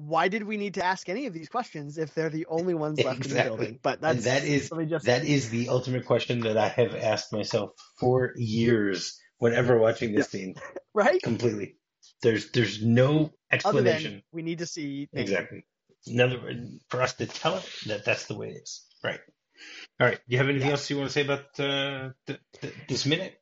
Why 0.00 0.28
did 0.28 0.44
we 0.44 0.56
need 0.56 0.74
to 0.74 0.84
ask 0.84 1.08
any 1.08 1.26
of 1.26 1.34
these 1.34 1.48
questions 1.48 1.98
if 1.98 2.14
they're 2.14 2.30
the 2.30 2.46
only 2.46 2.74
ones 2.74 3.02
left 3.02 3.18
exactly. 3.18 3.40
in 3.40 3.50
the 3.50 3.56
building? 3.56 3.78
But 3.82 4.00
that's, 4.00 4.24
that 4.24 4.44
is 4.44 4.70
just... 4.88 5.06
that 5.06 5.24
is 5.24 5.50
the 5.50 5.68
ultimate 5.68 6.06
question 6.06 6.40
that 6.40 6.56
I 6.56 6.68
have 6.68 6.94
asked 6.94 7.32
myself 7.32 7.72
for 7.98 8.32
years 8.36 9.20
whenever 9.38 9.78
watching 9.78 10.14
this 10.14 10.28
scene. 10.28 10.54
right? 10.94 11.20
Completely. 11.22 11.76
There's 12.22 12.50
there's 12.50 12.82
no 12.82 13.32
explanation. 13.50 14.22
we 14.32 14.42
need 14.42 14.58
to 14.58 14.66
see 14.66 15.08
exactly 15.12 15.64
another 16.06 16.38
for 16.88 17.02
us 17.02 17.14
to 17.14 17.26
tell 17.26 17.56
it 17.56 17.68
that 17.86 18.04
that's 18.04 18.26
the 18.26 18.36
way 18.36 18.50
it 18.50 18.62
is. 18.62 18.86
Right. 19.02 19.20
All 19.98 20.06
right. 20.06 20.16
Do 20.16 20.32
you 20.32 20.38
have 20.38 20.48
anything 20.48 20.68
yeah. 20.68 20.72
else 20.72 20.88
you 20.90 20.96
want 20.96 21.08
to 21.08 21.12
say 21.12 21.22
about 21.22 21.40
uh, 21.58 22.10
the, 22.26 22.38
the, 22.60 22.72
this 22.88 23.06
minute? 23.06 23.39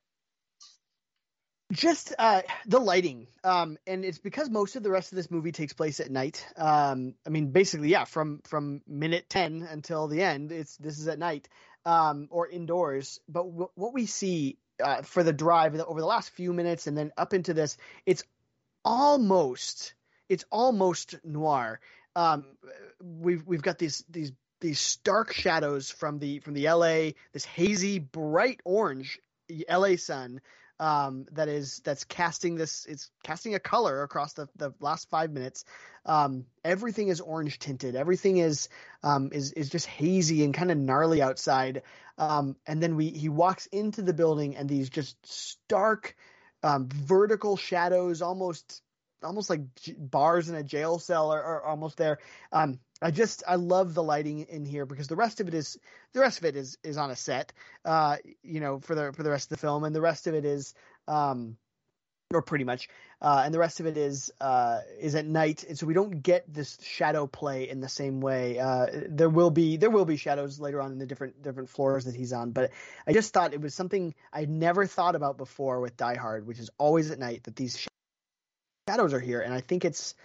Just 1.70 2.14
uh, 2.18 2.42
the 2.66 2.78
lighting, 2.78 3.26
um, 3.44 3.76
and 3.86 4.04
it's 4.04 4.18
because 4.18 4.48
most 4.48 4.76
of 4.76 4.82
the 4.82 4.90
rest 4.90 5.12
of 5.12 5.16
this 5.16 5.30
movie 5.30 5.52
takes 5.52 5.74
place 5.74 6.00
at 6.00 6.10
night. 6.10 6.46
Um, 6.56 7.14
I 7.26 7.30
mean, 7.30 7.50
basically, 7.50 7.90
yeah, 7.90 8.04
from 8.04 8.40
from 8.44 8.80
minute 8.86 9.28
ten 9.28 9.66
until 9.70 10.08
the 10.08 10.22
end, 10.22 10.50
it's 10.50 10.76
this 10.78 10.98
is 10.98 11.08
at 11.08 11.18
night 11.18 11.48
um, 11.84 12.28
or 12.30 12.48
indoors. 12.48 13.20
But 13.28 13.44
w- 13.44 13.70
what 13.74 13.92
we 13.92 14.06
see 14.06 14.56
uh, 14.82 15.02
for 15.02 15.22
the 15.22 15.34
drive 15.34 15.74
over 15.78 16.00
the 16.00 16.06
last 16.06 16.30
few 16.30 16.54
minutes 16.54 16.86
and 16.86 16.96
then 16.96 17.12
up 17.18 17.34
into 17.34 17.52
this, 17.52 17.76
it's 18.06 18.24
almost 18.82 19.92
it's 20.30 20.44
almost 20.50 21.16
noir 21.22 21.80
um, 22.18 22.44
we've 23.00 23.46
we've 23.46 23.62
got 23.62 23.78
these 23.78 24.04
these 24.10 24.32
these 24.60 24.80
stark 24.80 25.32
shadows 25.32 25.90
from 25.90 26.18
the 26.18 26.40
from 26.40 26.54
the 26.54 26.68
LA 26.68 27.10
this 27.32 27.44
hazy 27.44 28.00
bright 28.00 28.60
orange 28.64 29.20
LA 29.70 29.96
sun 29.96 30.40
um, 30.80 31.26
that 31.32 31.48
is 31.48 31.80
that's 31.84 32.04
casting 32.04 32.54
this 32.56 32.86
it's 32.86 33.10
casting 33.24 33.54
a 33.54 33.60
color 33.60 34.02
across 34.02 34.34
the, 34.34 34.48
the 34.56 34.72
last 34.80 35.10
five 35.10 35.32
minutes. 35.32 35.64
Um, 36.06 36.46
everything 36.64 37.08
is 37.08 37.20
orange 37.20 37.58
tinted. 37.58 37.96
Everything 37.96 38.38
is 38.38 38.68
um, 39.02 39.30
is 39.32 39.52
is 39.52 39.70
just 39.70 39.86
hazy 39.86 40.44
and 40.44 40.54
kind 40.54 40.70
of 40.70 40.78
gnarly 40.78 41.20
outside. 41.20 41.82
Um, 42.16 42.56
and 42.66 42.82
then 42.82 42.96
we 42.96 43.10
he 43.10 43.28
walks 43.28 43.66
into 43.66 44.02
the 44.02 44.12
building 44.12 44.56
and 44.56 44.68
these 44.68 44.88
just 44.88 45.16
stark 45.26 46.16
um, 46.62 46.88
vertical 46.88 47.56
shadows, 47.56 48.22
almost 48.22 48.82
almost 49.22 49.50
like 49.50 49.62
bars 49.96 50.48
in 50.48 50.54
a 50.54 50.62
jail 50.62 50.98
cell 50.98 51.32
are, 51.32 51.42
are 51.42 51.64
almost 51.64 51.96
there. 51.96 52.18
I 53.00 53.10
just 53.10 53.42
I 53.46 53.54
love 53.54 53.94
the 53.94 54.02
lighting 54.02 54.40
in 54.40 54.64
here 54.64 54.84
because 54.84 55.06
the 55.06 55.16
rest 55.16 55.40
of 55.40 55.48
it 55.48 55.54
is 55.54 55.78
the 56.12 56.20
rest 56.20 56.38
of 56.38 56.44
it 56.44 56.56
is 56.56 56.78
is 56.82 56.96
on 56.96 57.10
a 57.10 57.16
set, 57.16 57.52
uh, 57.84 58.16
you 58.42 58.60
know, 58.60 58.80
for 58.80 58.94
the 58.94 59.12
for 59.12 59.22
the 59.22 59.30
rest 59.30 59.46
of 59.46 59.50
the 59.50 59.60
film, 59.60 59.84
and 59.84 59.94
the 59.94 60.00
rest 60.00 60.26
of 60.26 60.34
it 60.34 60.44
is, 60.44 60.74
um, 61.06 61.56
or 62.34 62.42
pretty 62.42 62.64
much, 62.64 62.88
uh, 63.22 63.42
and 63.44 63.54
the 63.54 63.58
rest 63.58 63.78
of 63.78 63.86
it 63.86 63.96
is 63.96 64.32
uh, 64.40 64.80
is 64.98 65.14
at 65.14 65.26
night, 65.26 65.64
and 65.68 65.78
so 65.78 65.86
we 65.86 65.94
don't 65.94 66.22
get 66.22 66.52
this 66.52 66.76
shadow 66.82 67.28
play 67.28 67.68
in 67.68 67.80
the 67.80 67.88
same 67.88 68.20
way. 68.20 68.58
Uh, 68.58 68.86
there 69.08 69.30
will 69.30 69.50
be 69.50 69.76
there 69.76 69.90
will 69.90 70.04
be 70.04 70.16
shadows 70.16 70.58
later 70.58 70.80
on 70.80 70.90
in 70.90 70.98
the 70.98 71.06
different 71.06 71.40
different 71.40 71.68
floors 71.68 72.04
that 72.06 72.16
he's 72.16 72.32
on, 72.32 72.50
but 72.50 72.72
I 73.06 73.12
just 73.12 73.32
thought 73.32 73.54
it 73.54 73.60
was 73.60 73.74
something 73.74 74.12
I'd 74.32 74.50
never 74.50 74.86
thought 74.86 75.14
about 75.14 75.36
before 75.36 75.80
with 75.80 75.96
Die 75.96 76.16
Hard, 76.16 76.48
which 76.48 76.58
is 76.58 76.70
always 76.78 77.12
at 77.12 77.20
night 77.20 77.44
that 77.44 77.54
these 77.54 77.86
shadows 78.88 79.14
are 79.14 79.20
here, 79.20 79.40
and 79.40 79.54
I 79.54 79.60
think 79.60 79.84
it's 79.84 80.16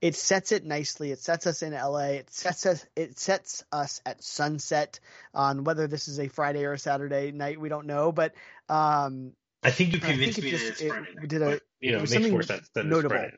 it 0.00 0.14
sets 0.14 0.52
it 0.52 0.64
nicely. 0.64 1.10
It 1.10 1.18
sets 1.18 1.46
us 1.46 1.62
in 1.62 1.72
LA. 1.72 2.18
It 2.20 2.30
sets 2.30 2.66
us 2.66 2.86
it 2.94 3.18
sets 3.18 3.64
us 3.72 4.00
at 4.06 4.22
sunset 4.22 5.00
on 5.34 5.64
whether 5.64 5.86
this 5.86 6.08
is 6.08 6.20
a 6.20 6.28
Friday 6.28 6.64
or 6.64 6.72
a 6.72 6.78
Saturday 6.78 7.32
night. 7.32 7.60
We 7.60 7.68
don't 7.68 7.86
know, 7.86 8.12
but 8.12 8.34
um, 8.68 9.32
I 9.62 9.70
think 9.70 9.92
you 9.92 10.00
convinced 10.00 10.40
me 10.40 10.50
just, 10.50 10.64
that 10.64 10.70
it's 10.70 10.82
Friday. 10.82 11.10
It 11.22 11.28
did 11.28 11.42
a 11.42 11.60
you 11.80 11.92
know 11.92 12.02
it 12.02 12.10
makes 12.10 12.30
more 12.30 12.42
sense 12.42 12.68
than 12.74 12.88
notable. 12.88 13.28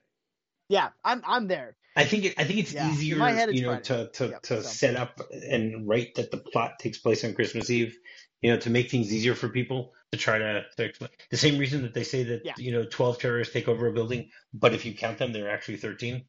Yeah, 0.69 0.91
I'm 1.05 1.23
I'm 1.27 1.49
there. 1.49 1.77
I 1.97 2.05
think 2.05 2.25
it, 2.25 2.35
I 2.39 2.45
think 2.45 2.61
it's 2.61 2.73
yeah. 2.73 2.91
easier, 2.91 3.19
head, 3.19 3.55
you 3.55 3.63
know, 3.63 3.71
Friday. 3.71 3.83
to 3.85 4.11
to, 4.13 4.29
yep, 4.29 4.43
to 4.43 4.63
so. 4.63 4.69
set 4.69 4.97
up 4.97 5.21
and 5.33 5.89
write 5.89 6.15
that 6.15 6.31
the 6.31 6.39
plot 6.39 6.79
takes 6.79 6.99
place 6.99 7.25
on 7.25 7.35
Christmas 7.35 7.71
Eve. 7.71 7.97
You 8.43 8.53
know, 8.53 8.59
to 8.59 8.71
make 8.71 8.91
things 8.91 9.13
easier 9.13 9.35
for 9.35 9.51
people 9.51 9.93
to 10.13 10.19
try 10.19 10.39
to, 10.39 10.65
to 10.77 10.85
explain. 10.85 11.11
The 11.31 11.37
same 11.37 11.59
reason 11.59 11.83
that 11.83 11.93
they 11.93 12.05
say 12.05 12.23
that 12.23 12.43
yeah. 12.45 12.55
you 12.57 12.73
know 12.73 12.85
twelve 12.85 13.19
terrorists 13.19 13.53
take 13.53 13.69
over 13.69 13.87
a 13.87 13.93
building, 13.93 14.31
but 14.55 14.73
if 14.73 14.87
you 14.87 14.95
count 14.95 15.19
them, 15.19 15.33
they're 15.33 15.51
actually 15.51 15.79
thirteen. 15.79 16.25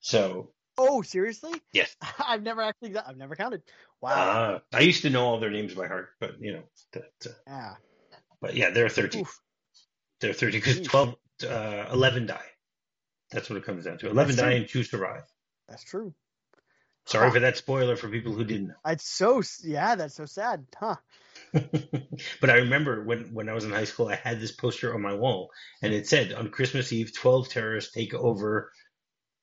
So. 0.00 0.50
Oh, 0.78 1.02
seriously? 1.02 1.52
Yes. 1.72 1.94
I've 2.18 2.42
never 2.42 2.62
actually. 2.62 2.96
I've 2.96 3.16
never 3.16 3.36
counted. 3.36 3.62
Wow. 4.00 4.10
Uh, 4.10 4.58
I 4.72 4.80
used 4.80 5.02
to 5.02 5.10
know 5.10 5.24
all 5.24 5.40
their 5.40 5.50
names 5.50 5.74
by 5.74 5.86
heart, 5.86 6.10
but 6.20 6.40
you 6.40 6.54
know. 6.54 6.62
To, 6.92 7.02
to, 7.20 7.36
yeah. 7.46 7.74
But 8.40 8.54
yeah, 8.54 8.70
they're 8.70 8.88
thirteen. 8.88 9.22
Oof. 9.22 9.40
They're 10.20 10.32
thirteen 10.32 10.60
because 10.60 10.80
12, 10.80 11.14
uh, 11.48 11.86
11 11.92 12.26
die. 12.26 12.40
That's 13.30 13.48
what 13.48 13.56
it 13.56 13.64
comes 13.64 13.84
down 13.84 13.98
to. 13.98 14.10
Eleven 14.10 14.36
die 14.36 14.52
and 14.52 14.68
two 14.68 14.82
survive. 14.82 15.22
That's 15.68 15.84
true. 15.84 16.14
Sorry 17.06 17.26
huh. 17.26 17.34
for 17.34 17.40
that 17.40 17.56
spoiler 17.56 17.96
for 17.96 18.08
people 18.08 18.32
who 18.32 18.44
didn't 18.44 18.68
know. 18.68 18.74
It's 18.86 19.08
so 19.08 19.42
yeah, 19.64 19.94
that's 19.94 20.14
so 20.14 20.26
sad, 20.26 20.66
huh? 20.76 20.96
but 21.52 22.50
I 22.50 22.56
remember 22.56 23.04
when 23.04 23.32
when 23.32 23.48
I 23.48 23.52
was 23.52 23.64
in 23.64 23.70
high 23.70 23.84
school, 23.84 24.08
I 24.08 24.16
had 24.16 24.40
this 24.40 24.52
poster 24.52 24.94
on 24.94 25.02
my 25.02 25.14
wall, 25.14 25.50
and 25.82 25.92
it 25.92 26.06
said 26.06 26.32
on 26.32 26.50
Christmas 26.50 26.92
Eve, 26.92 27.12
twelve 27.16 27.48
terrorists 27.48 27.92
take 27.92 28.14
over 28.14 28.72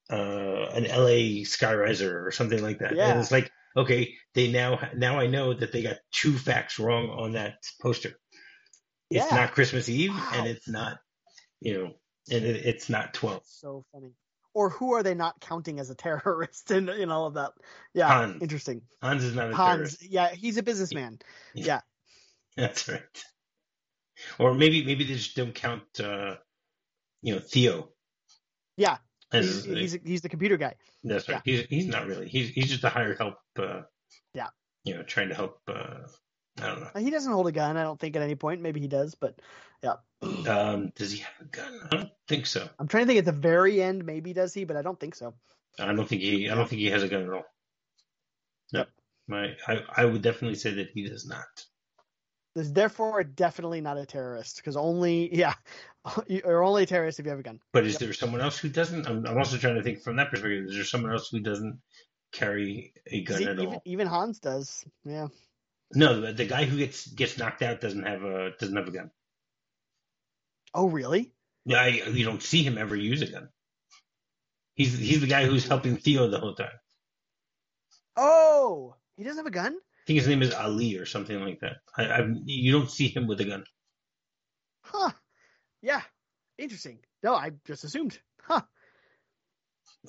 uh, 0.10 0.70
an 0.74 0.84
LA 0.84 1.44
skyriser 1.44 2.26
or 2.26 2.32
something 2.32 2.62
like 2.62 2.80
that. 2.80 2.96
Yeah. 2.96 3.12
And 3.12 3.20
it's 3.20 3.32
like, 3.32 3.52
okay, 3.76 4.14
they 4.34 4.52
now 4.52 4.80
now 4.96 5.20
I 5.20 5.28
know 5.28 5.54
that 5.54 5.72
they 5.72 5.84
got 5.84 5.98
two 6.12 6.38
facts 6.38 6.80
wrong 6.80 7.10
on 7.10 7.34
that 7.34 7.56
poster. 7.82 8.14
It's 9.10 9.32
yeah. 9.32 9.38
not 9.38 9.54
Christmas 9.54 9.88
Eve, 9.88 10.12
wow. 10.12 10.32
and 10.34 10.48
it's 10.48 10.68
not, 10.68 10.98
you 11.62 11.74
know, 11.74 11.94
and 12.30 12.46
it, 12.46 12.66
it's 12.66 12.90
not 12.90 13.14
twelve. 13.14 13.44
So 13.46 13.86
funny 13.94 14.14
or 14.58 14.72
who 14.72 14.94
are 14.94 15.04
they 15.04 15.14
not 15.14 15.40
counting 15.40 15.80
as 15.80 15.92
a 15.92 15.96
terrorist 15.96 16.72
and 16.72 16.90
in 16.90 17.12
all 17.12 17.28
of 17.28 17.36
that? 17.36 17.52
Yeah, 17.94 18.08
Hans. 18.08 18.42
interesting. 18.42 18.82
Hans 19.04 19.24
is 19.24 19.36
not 19.36 19.52
a 19.52 19.56
Hans, 19.56 19.76
terrorist. 19.76 20.12
Yeah, 20.12 20.30
he's 20.30 20.58
a 20.58 20.64
businessman. 20.64 21.20
Yeah. 21.54 21.82
That's 22.58 22.90
right. 22.90 23.02
Or 24.40 24.56
maybe 24.56 24.84
maybe 24.84 25.04
they 25.04 25.14
just 25.14 25.36
don't 25.36 25.54
count 25.54 25.84
uh 26.00 26.38
you 27.22 27.36
know 27.36 27.40
Theo. 27.40 27.90
Yeah. 28.78 28.98
He's, 29.32 29.66
he's, 29.66 29.98
he's 30.06 30.22
the 30.22 30.30
computer 30.30 30.58
guy. 30.58 30.76
That's 31.04 31.28
right. 31.28 31.42
Yeah. 31.46 31.54
He's 31.58 31.66
he's 31.68 31.88
not 31.88 32.08
really. 32.08 32.30
He's 32.30 32.50
he's 32.50 32.70
just 32.70 32.84
a 32.84 32.90
hired 32.90 33.18
help 33.18 33.36
uh 33.60 33.82
yeah. 34.34 34.48
You 34.84 34.96
know, 34.96 35.04
trying 35.04 35.30
to 35.30 35.36
help 35.36 35.60
uh 35.68 36.08
I 36.60 36.68
don't 36.68 36.82
know. 36.82 36.90
He 37.02 37.10
doesn't 37.10 37.32
hold 37.32 37.48
a 37.48 37.52
gun, 37.52 37.78
I 37.78 37.84
don't 37.84 38.00
think 38.00 38.16
at 38.16 38.22
any 38.22 38.36
point. 38.36 38.62
Maybe 38.62 38.80
he 38.80 38.88
does, 38.88 39.16
but 39.16 39.40
yeah. 39.84 39.96
Um, 40.48 40.92
does 40.96 41.12
he 41.12 41.20
have 41.20 41.34
a 41.42 41.46
gun? 41.46 41.80
I 41.84 41.96
don't 41.96 42.10
think 42.28 42.48
so. 42.48 42.68
I'm 42.80 42.88
trying 42.88 43.04
to 43.04 43.08
think 43.08 43.20
at 43.20 43.26
the 43.26 43.32
very 43.32 43.84
end, 43.84 44.04
maybe 44.06 44.34
does 44.34 44.54
he, 44.54 44.64
but 44.64 44.76
I 44.76 44.82
don't 44.82 45.00
think 45.00 45.14
so. 45.14 45.34
I 45.80 45.86
don't 45.94 46.08
think 46.08 46.22
he. 46.22 46.50
I 46.50 46.56
don't 46.56 46.68
think 46.68 46.80
he 46.80 46.88
has 46.88 47.04
a 47.04 47.08
gun 47.08 47.24
at 47.24 47.30
all. 47.30 47.46
No, 48.74 48.80
yep. 48.80 48.90
my 49.28 49.56
I, 49.68 49.84
I 49.96 50.06
would 50.06 50.24
definitely 50.24 50.58
say 50.58 50.72
that 50.76 50.90
he 50.90 51.08
does 51.08 51.28
not. 51.28 51.46
Is 52.58 52.74
therefore 52.74 53.24
definitely 53.24 53.82
not 53.82 53.98
a 53.98 54.06
terrorist 54.06 54.58
because 54.58 54.76
only 54.76 55.34
yeah, 55.36 55.54
you're 56.28 56.64
only 56.64 56.84
a 56.84 56.86
terrorist 56.86 57.20
if 57.20 57.26
you 57.26 57.30
have 57.30 57.40
a 57.40 57.44
gun. 57.44 57.60
But 57.72 57.86
is 57.86 57.94
yep. 57.94 58.00
there 58.02 58.14
someone 58.14 58.42
else 58.42 58.58
who 58.58 58.70
doesn't? 58.70 59.08
I'm, 59.08 59.26
I'm, 59.28 59.38
also 59.38 59.58
trying 59.58 59.76
to 59.76 59.84
think 59.84 60.02
from 60.02 60.16
that 60.16 60.32
perspective. 60.32 60.66
Is 60.66 60.76
there 60.76 60.84
someone 60.84 61.12
else 61.12 61.30
who 61.30 61.40
doesn't 61.40 61.80
carry 62.32 62.94
a 63.06 63.24
gun 63.24 63.38
See, 63.38 63.46
at 63.46 63.60
even, 63.60 63.68
all? 63.68 63.82
Even 63.86 64.08
Hans 64.08 64.40
does. 64.40 64.84
Yeah. 65.06 65.28
No, 65.94 66.20
the, 66.20 66.34
the 66.34 66.46
guy 66.46 66.66
who 66.66 66.78
gets 66.78 67.08
gets 67.08 67.38
knocked 67.38 67.62
out 67.62 67.80
doesn't 67.80 68.04
have 68.04 68.24
a 68.24 68.52
doesn't 68.60 68.76
have 68.76 68.88
a 68.88 68.92
gun. 68.92 69.12
Oh, 70.74 70.88
really? 70.88 71.34
Yeah, 71.66 71.82
I, 71.82 71.88
you 71.88 72.26
don't 72.26 72.44
see 72.44 72.64
him 72.64 72.78
ever 72.78 72.96
use 72.96 73.22
a 73.22 73.28
gun. 73.28 73.50
He's 74.74 74.98
he's 74.98 75.22
the 75.22 75.28
guy 75.28 75.46
who's 75.46 75.68
helping 75.68 75.98
Theo 75.98 76.28
the 76.28 76.40
whole 76.40 76.56
time. 76.56 76.70
Oh, 78.16 78.96
he 79.16 79.24
doesn't 79.24 79.38
have 79.38 79.46
a 79.46 79.52
gun. 79.52 79.78
I 80.08 80.16
think 80.16 80.20
his 80.20 80.28
name 80.30 80.42
is 80.42 80.54
Ali 80.54 80.96
or 80.96 81.06
something 81.06 81.38
like 81.42 81.60
that. 81.60 81.80
I, 81.98 82.06
I 82.06 82.28
you 82.46 82.72
don't 82.72 82.90
see 82.90 83.10
him 83.10 83.28
with 83.28 83.42
a 83.42 83.44
gun. 83.44 83.66
Huh? 84.84 85.12
Yeah, 85.82 86.02
interesting. 86.58 87.00
No, 87.24 87.36
I 87.36 87.52
just 87.66 87.84
assumed. 87.84 88.18
Huh. 88.42 88.62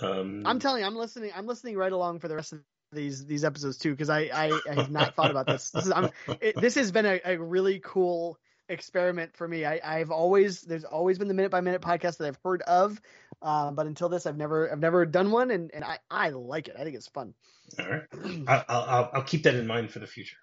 Um, 0.00 0.44
I'm 0.46 0.61
telling 0.61 0.82
you, 0.82 0.87
I'm 0.87 0.94
listening. 0.94 1.32
I'm 1.34 1.48
listening 1.48 1.76
right 1.76 1.90
along 1.90 2.20
for 2.20 2.28
the 2.28 2.37
rest 2.37 2.52
of 2.52 2.61
these 2.92 3.26
these 3.26 3.42
episodes 3.42 3.76
too 3.76 3.90
because 3.90 4.08
I, 4.08 4.30
I, 4.32 4.61
I 4.70 4.74
have 4.74 4.90
not 4.92 5.16
thought 5.16 5.32
about 5.32 5.48
this. 5.48 5.70
This 5.70 5.87
is 5.87 5.92
it, 6.40 6.54
this 6.61 6.76
has 6.76 6.92
been 6.92 7.04
a, 7.04 7.20
a 7.24 7.37
really 7.37 7.80
cool 7.82 8.38
experiment 8.68 9.37
for 9.37 9.48
me. 9.48 9.64
I, 9.64 9.80
I've 9.82 10.12
always 10.12 10.61
there's 10.61 10.84
always 10.84 11.18
been 11.18 11.26
the 11.26 11.34
minute 11.34 11.50
by 11.50 11.61
minute 11.61 11.82
podcast 11.82 12.18
that 12.18 12.28
I've 12.28 12.38
heard 12.44 12.62
of, 12.62 13.00
um, 13.42 13.74
but 13.74 13.87
until 13.87 14.09
this, 14.09 14.27
I've 14.27 14.37
never 14.37 14.70
I've 14.70 14.81
never 14.81 15.07
done 15.07 15.31
one, 15.31 15.51
and, 15.51 15.70
and 15.72 15.85
I, 15.85 15.98
I 16.11 16.31
like 16.31 16.68
it. 16.68 16.77
I 16.79 16.85
think 16.85 16.96
it's 16.96 17.09
fun. 17.09 17.35
All 17.79 17.87
right, 17.88 18.03
I'll, 18.48 18.64
I'll 18.68 19.11
I'll 19.14 19.22
keep 19.22 19.44
that 19.44 19.55
in 19.55 19.66
mind 19.66 19.90
for 19.90 20.01
the 20.01 20.07
future. 20.07 20.37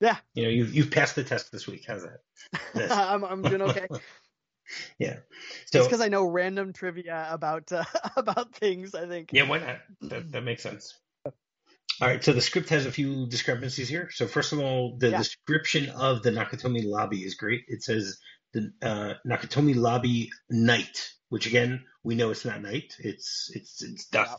Yeah, 0.00 0.16
you 0.34 0.44
know 0.44 0.48
you've 0.48 0.74
you've 0.74 0.90
passed 0.90 1.14
the 1.14 1.24
test 1.24 1.52
this 1.52 1.66
week. 1.66 1.84
How's 1.86 2.04
that? 2.04 2.90
I'm 2.90 3.24
I'm 3.24 3.42
doing 3.42 3.62
okay. 3.62 3.86
yeah, 4.98 5.16
so 5.66 5.84
because 5.84 6.00
I 6.00 6.08
know 6.08 6.24
random 6.24 6.72
trivia 6.72 7.28
about 7.30 7.70
uh, 7.72 7.84
about 8.16 8.54
things. 8.54 8.94
I 8.94 9.06
think. 9.06 9.30
Yeah, 9.32 9.48
why 9.48 9.58
not? 9.58 9.78
That 10.02 10.32
that 10.32 10.44
makes 10.44 10.62
sense. 10.62 10.94
All 12.00 12.06
right, 12.06 12.22
so 12.22 12.32
the 12.32 12.40
script 12.40 12.68
has 12.68 12.86
a 12.86 12.92
few 12.92 13.26
discrepancies 13.26 13.88
here. 13.88 14.08
So 14.12 14.28
first 14.28 14.52
of 14.52 14.60
all, 14.60 14.96
the 14.98 15.10
yeah. 15.10 15.18
description 15.18 15.90
of 15.90 16.22
the 16.22 16.30
Nakatomi 16.30 16.84
lobby 16.84 17.24
is 17.24 17.34
great. 17.34 17.64
It 17.66 17.82
says 17.82 18.18
the 18.52 18.72
uh, 18.82 19.14
Nakatomi 19.26 19.74
lobby 19.74 20.30
night, 20.50 21.12
which 21.28 21.46
again 21.46 21.84
we 22.02 22.14
know 22.14 22.30
it's 22.30 22.44
not 22.44 22.62
night. 22.62 22.94
It's 22.98 23.50
it's 23.54 23.82
it's 23.82 24.06
dusk, 24.06 24.38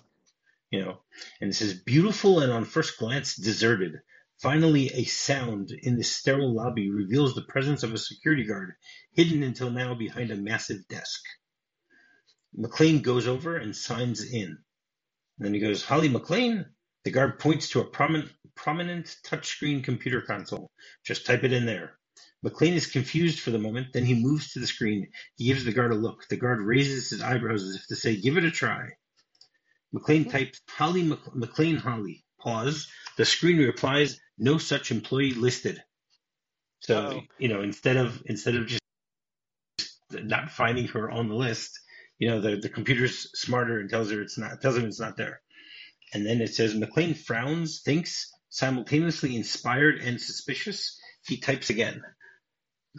you 0.71 0.83
know. 0.83 0.99
And 1.41 1.51
it 1.51 1.53
says 1.53 1.73
beautiful 1.73 2.39
and 2.39 2.51
on 2.51 2.65
first 2.65 2.97
glance 2.97 3.35
deserted. 3.35 3.99
Finally, 4.41 4.89
a 4.93 5.03
sound 5.03 5.71
in 5.71 5.97
the 5.97 6.03
sterile 6.03 6.53
lobby 6.55 6.89
reveals 6.89 7.35
the 7.35 7.41
presence 7.41 7.83
of 7.83 7.93
a 7.93 7.97
security 7.97 8.45
guard 8.45 8.73
hidden 9.13 9.43
until 9.43 9.69
now 9.69 9.93
behind 9.93 10.31
a 10.31 10.35
massive 10.35 10.87
desk. 10.87 11.21
McClane 12.57 13.01
goes 13.01 13.27
over 13.27 13.57
and 13.57 13.75
signs 13.75 14.23
in. 14.23 14.57
And 15.37 15.45
then 15.45 15.53
he 15.53 15.59
goes, 15.59 15.83
Holly 15.83 16.09
McClane? 16.09 16.65
the 17.03 17.11
guard 17.11 17.39
points 17.39 17.69
to 17.69 17.81
a 17.81 17.85
prominent, 17.85 18.31
prominent 18.55 19.15
touchscreen 19.25 19.83
computer 19.83 20.21
console. 20.21 20.71
Just 21.05 21.25
type 21.25 21.43
it 21.43 21.53
in 21.53 21.65
there. 21.65 21.98
McClane 22.45 22.73
is 22.73 22.87
confused 22.87 23.39
for 23.39 23.51
the 23.51 23.59
moment, 23.59 23.87
then 23.93 24.05
he 24.05 24.15
moves 24.15 24.53
to 24.53 24.59
the 24.59 24.67
screen. 24.67 25.07
He 25.35 25.45
gives 25.45 25.65
the 25.65 25.73
guard 25.73 25.91
a 25.91 25.95
look. 25.95 26.27
The 26.29 26.37
guard 26.37 26.61
raises 26.61 27.09
his 27.09 27.21
eyebrows 27.21 27.63
as 27.63 27.75
if 27.75 27.87
to 27.87 27.95
say, 27.95 28.15
Give 28.15 28.37
it 28.37 28.45
a 28.45 28.51
try. 28.51 28.91
Mm-hmm. 30.23 30.29
types 30.29 30.61
Holly 30.69 31.03
Mc- 31.03 31.33
McClane 31.35 31.77
Holly. 31.79 32.23
Pause. 32.39 32.87
The 33.17 33.25
screen 33.25 33.57
replies, 33.57 34.19
No 34.37 34.57
such 34.57 34.91
employee 34.91 35.33
listed. 35.33 35.81
So 36.81 36.97
Uh-oh. 36.97 37.21
you 37.37 37.49
know, 37.49 37.61
instead 37.61 37.97
of 37.97 38.21
instead 38.25 38.55
of 38.55 38.67
just 38.67 38.81
not 40.11 40.51
finding 40.51 40.87
her 40.89 41.09
on 41.11 41.27
the 41.27 41.35
list, 41.35 41.79
you 42.17 42.29
know, 42.29 42.41
the, 42.41 42.57
the 42.57 42.69
computer's 42.69 43.29
smarter 43.39 43.79
and 43.79 43.89
tells 43.89 44.11
her 44.11 44.21
it's 44.21 44.37
not 44.37 44.61
tells 44.61 44.77
him 44.77 44.85
it's 44.85 44.99
not 44.99 45.17
there. 45.17 45.41
And 46.13 46.25
then 46.25 46.41
it 46.41 46.53
says 46.55 46.73
McClane 46.73 47.15
frowns, 47.17 47.81
thinks, 47.81 48.31
simultaneously 48.49 49.35
inspired 49.35 49.99
and 49.99 50.19
suspicious. 50.19 50.98
He 51.25 51.37
types 51.37 51.69
again. 51.69 52.03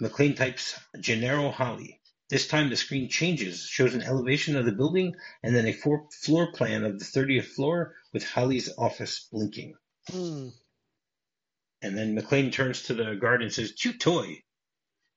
McClane 0.01 0.37
types 0.37 0.79
Gennaro 0.99 1.51
Holly. 1.51 2.01
This 2.29 2.47
time 2.47 2.71
the 2.71 2.77
screen 2.77 3.09
changes, 3.09 3.67
shows 3.67 3.95
an 3.95 4.03
elevation 4.03 4.57
of 4.57 4.65
the 4.65 4.73
building 4.73 5.17
and 5.43 5.55
then 5.55 5.67
a 5.67 5.73
floor 5.73 6.53
plan 6.53 6.85
of 6.85 6.99
the 6.99 7.05
30th 7.05 7.47
floor 7.47 7.97
with 8.13 8.25
Holly's 8.25 8.71
office 8.79 9.27
blinking. 9.33 9.75
Mm. 10.13 10.53
And 11.83 11.99
then 11.99 12.17
McClane 12.17 12.53
turns 12.53 12.83
to 12.85 12.95
the 12.95 13.15
guard 13.15 13.43
and 13.43 13.53
says, 13.53 13.73
Cute 13.73 13.99
toy. 13.99 14.43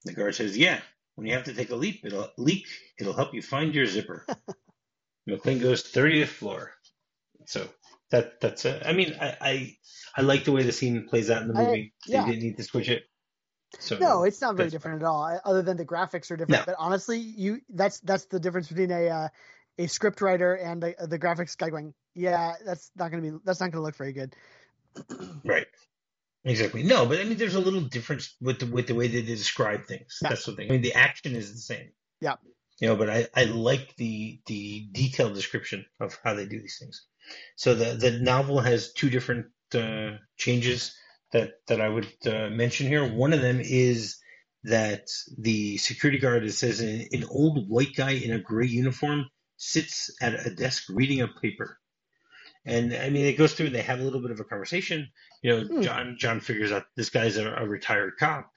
The 0.06 0.14
guard 0.14 0.36
says, 0.36 0.58
Yeah, 0.58 0.82
when 1.16 1.28
you 1.28 1.34
have 1.34 1.46
to 1.46 1.54
take 1.54 1.70
a 1.70 1.76
leap, 1.76 2.04
it'll 2.04 2.32
leak, 2.38 2.66
it'll 3.00 3.14
help 3.14 3.34
you 3.34 3.42
find 3.42 3.76
your 3.76 3.86
zipper. 3.86 4.26
McClane 5.30 5.62
goes 5.62 5.84
30th 5.84 6.28
floor. 6.28 6.74
So 7.46 7.68
that 8.14 8.40
that's 8.40 8.64
it. 8.64 8.84
I 8.86 8.94
mean, 8.94 9.16
I, 9.20 9.36
I, 9.42 9.78
I 10.16 10.22
like 10.22 10.46
the 10.46 10.52
way 10.52 10.62
the 10.62 10.72
scene 10.72 11.08
plays 11.10 11.32
out 11.32 11.42
in 11.42 11.48
the 11.48 11.56
movie. 11.56 11.94
I, 12.08 12.12
yeah. 12.12 12.22
They 12.22 12.32
didn't 12.32 12.44
need 12.44 12.58
to 12.58 12.64
switch 12.64 12.88
it. 12.88 13.04
So 13.80 13.98
no, 13.98 14.24
it's 14.24 14.40
not 14.40 14.56
very 14.56 14.70
different 14.70 15.02
fine. 15.02 15.08
at 15.08 15.12
all. 15.12 15.40
Other 15.44 15.64
than 15.64 15.78
the 15.78 15.86
graphics 15.86 16.30
are 16.30 16.38
different. 16.38 16.62
No. 16.62 16.64
But 16.68 16.76
honestly, 16.78 17.18
you 17.18 17.62
that's 17.70 18.00
that's 18.02 18.26
the 18.26 18.40
difference 18.40 18.68
between 18.68 18.92
a 18.92 19.10
uh, 19.10 19.28
a 19.80 19.88
script 19.88 20.22
writer 20.22 20.54
and 20.54 20.84
the, 20.84 20.96
the 21.08 21.18
graphics 21.18 21.58
guy 21.58 21.72
going, 21.72 21.96
yeah, 22.14 22.54
that's 22.64 22.92
not 22.96 23.10
gonna 23.10 23.24
be 23.24 23.32
that's 23.44 23.60
not 23.60 23.72
gonna 23.72 23.84
look 23.84 23.96
very 23.96 24.14
good. 24.14 24.36
right. 25.44 25.66
Exactly. 26.46 26.84
No, 26.84 27.08
but 27.08 27.20
I 27.20 27.24
mean, 27.24 27.38
there's 27.38 27.56
a 27.56 27.60
little 27.60 27.82
difference 27.82 28.36
with 28.40 28.60
the 28.60 28.68
with 28.68 28.86
the 28.86 28.94
way 28.94 29.08
that 29.08 29.22
they 29.26 29.36
describe 29.36 29.88
things. 29.88 30.20
Yeah. 30.22 30.30
That's 30.30 30.46
the 30.46 30.52
thing. 30.52 30.70
I 30.70 30.74
mean, 30.74 30.84
the 30.84 30.94
action 30.94 31.36
is 31.36 31.52
the 31.52 31.60
same. 31.60 31.90
Yeah. 32.22 32.36
You 32.80 32.90
know, 32.90 32.96
but 32.96 33.10
I 33.10 33.28
I 33.36 33.46
like 33.46 33.96
the 33.96 34.40
the 34.46 34.88
detailed 34.92 35.34
description 35.34 35.88
of 36.00 36.20
how 36.24 36.36
they 36.36 36.46
do 36.46 36.62
these 36.62 36.78
things. 36.80 37.08
So 37.56 37.76
the 37.76 37.96
the 37.96 38.12
novel 38.20 38.60
has 38.60 38.94
two 38.94 39.10
different 39.10 39.48
uh, 39.74 40.18
changes 40.38 40.96
that 41.32 41.54
that 41.68 41.82
I 41.82 41.90
would 41.90 42.08
uh, 42.26 42.50
mention 42.50 42.88
here. 42.88 43.06
One 43.06 43.34
of 43.34 43.42
them 43.42 43.60
is 43.62 44.18
that 44.64 45.08
the 45.38 45.78
security 45.78 46.20
guard 46.20 46.44
it 46.44 46.54
says 46.54 46.80
an, 46.80 47.08
an 47.12 47.26
old 47.30 47.70
white 47.70 47.96
guy 47.96 48.12
in 48.12 48.32
a 48.32 48.40
gray 48.40 48.68
uniform 48.68 49.26
sits 49.58 50.16
at 50.22 50.46
a 50.46 50.54
desk 50.54 50.84
reading 50.90 51.22
a 51.22 51.28
paper. 51.28 51.80
And 52.66 52.94
I 52.94 53.10
mean, 53.10 53.26
it 53.26 53.38
goes 53.38 53.54
through. 53.54 53.72
They 53.72 53.82
have 53.82 54.00
a 54.00 54.04
little 54.04 54.22
bit 54.22 54.32
of 54.32 54.40
a 54.40 54.46
conversation. 54.46 55.10
You 55.42 55.52
know, 55.52 55.68
hmm. 55.68 55.82
John 55.82 56.16
John 56.18 56.40
figures 56.40 56.72
out 56.72 56.86
this 56.96 57.10
guy's 57.10 57.38
a, 57.38 57.54
a, 57.56 57.68
retired 57.68 58.14
cop. 58.18 58.50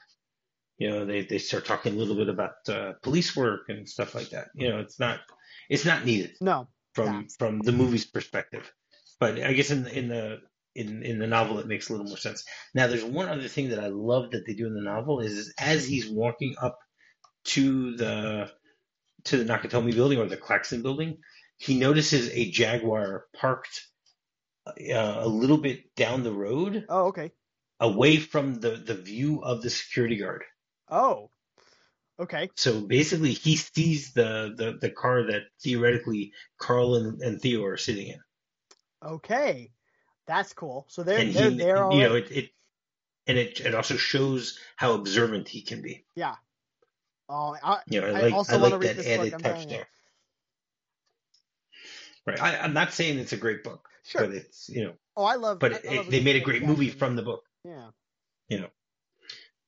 You 0.79 0.91
know, 0.91 1.05
they 1.05 1.23
they 1.23 1.39
start 1.39 1.65
talking 1.65 1.95
a 1.95 1.97
little 1.97 2.15
bit 2.15 2.29
about 2.29 2.69
uh, 2.69 2.93
police 3.03 3.35
work 3.35 3.63
and 3.69 3.89
stuff 3.89 4.15
like 4.15 4.31
that. 4.31 4.49
You 4.55 4.69
know, 4.69 4.79
it's 4.79 5.01
not 5.01 5.21
it's 5.69 5.85
not 5.85 6.05
needed. 6.05 6.37
No, 6.41 6.69
from 6.97 7.15
yeah. 7.15 7.23
from 7.39 7.61
the 7.61 7.73
movie's 7.73 8.07
perspective. 8.07 8.73
But 9.21 9.41
I 9.41 9.53
guess 9.53 9.71
in 9.71 9.87
in 9.87 10.09
the 10.09 10.41
in 10.75 11.03
in 11.03 11.19
the 11.19 11.27
novel 11.27 11.59
it 11.59 11.69
makes 11.69 11.89
a 11.89 11.93
little 11.93 12.07
more 12.07 12.17
sense. 12.17 12.45
Now 12.75 12.87
there's 12.87 13.05
one 13.05 13.29
other 13.29 13.49
thing 13.49 13.71
that 13.71 13.79
I 13.79 13.89
love 13.89 14.31
that 14.33 14.47
they 14.47 14.55
do 14.55 14.67
in 14.67 14.75
the 14.75 14.83
novel 14.83 15.21
is, 15.21 15.33
is 15.33 15.55
as 15.59 15.87
he's 15.87 16.09
walking 16.09 16.57
up 16.61 16.79
to 17.55 17.97
the 17.97 18.51
to 19.25 19.37
the 19.37 19.45
Nakatomi 19.45 19.95
building 19.95 20.19
or 20.19 20.27
the 20.27 20.37
Claxton 20.37 20.83
building, 20.83 21.19
he 21.59 21.79
notices 21.79 22.31
a 22.31 22.51
Jaguar 22.51 23.27
parked 23.35 23.87
uh, 24.67 24.73
a 25.19 25.29
little 25.29 25.59
bit 25.59 25.95
down 25.95 26.23
the 26.23 26.33
road. 26.33 26.87
Oh, 26.89 27.07
okay. 27.07 27.33
Away 27.79 28.17
from 28.17 28.55
the 28.55 28.71
the 28.71 28.95
view 28.95 29.43
of 29.43 29.63
the 29.63 29.71
security 29.71 30.17
guard. 30.17 30.45
Oh, 30.89 31.31
Okay. 32.19 32.51
So 32.55 32.81
basically, 32.81 33.33
he 33.33 33.57
sees 33.57 34.13
the, 34.13 34.55
the, 34.57 34.79
the 34.81 34.91
car 34.91 35.25
that 35.25 35.43
theoretically 35.63 36.33
Carl 36.59 36.95
and, 36.95 37.21
and 37.21 37.41
Theo 37.41 37.65
are 37.65 37.77
sitting 37.77 38.09
in. 38.09 38.21
Okay, 39.05 39.71
that's 40.27 40.53
cool. 40.53 40.87
So 40.89 41.03
they're 41.03 41.19
and 41.19 41.33
they're, 41.33 41.51
he, 41.51 41.57
they're 41.59 41.93
you 41.93 42.03
know 42.03 42.15
it, 42.15 42.31
it 42.31 42.51
and 43.27 43.39
it 43.39 43.61
it 43.61 43.75
also 43.75 43.97
shows 43.97 44.59
how 44.77 44.95
observant 44.95 45.49
he 45.49 45.63
can 45.63 45.83
be. 45.83 46.05
Yeah. 46.15 46.35
Oh, 47.29 47.57
I, 47.63 47.81
you 47.89 48.01
know, 48.01 48.07
I, 48.07 48.11
I 48.11 48.21
like, 48.23 48.33
also 48.33 48.55
I 48.55 48.57
like 48.57 48.81
that 48.81 49.07
added 49.07 49.39
touch 49.39 49.69
there. 49.69 49.89
Right. 52.25 52.41
I, 52.41 52.65
am 52.65 52.73
not 52.73 52.93
saying 52.93 53.19
it's 53.19 53.33
a 53.33 53.37
great 53.37 53.63
book, 53.63 53.89
sure. 54.05 54.23
but 54.23 54.35
it's 54.35 54.69
you 54.69 54.85
know. 54.85 54.93
Oh, 55.17 55.25
I 55.25 55.35
love. 55.37 55.59
But 55.59 55.75
I, 55.75 55.77
it, 55.77 55.97
love 55.97 56.11
they 56.11 56.23
made 56.23 56.37
a 56.37 56.41
great 56.41 56.65
movie 56.65 56.91
from 56.91 57.17
the 57.17 57.23
book. 57.23 57.45
Yeah. 57.65 57.91
You 58.49 58.61
know. 58.61 58.69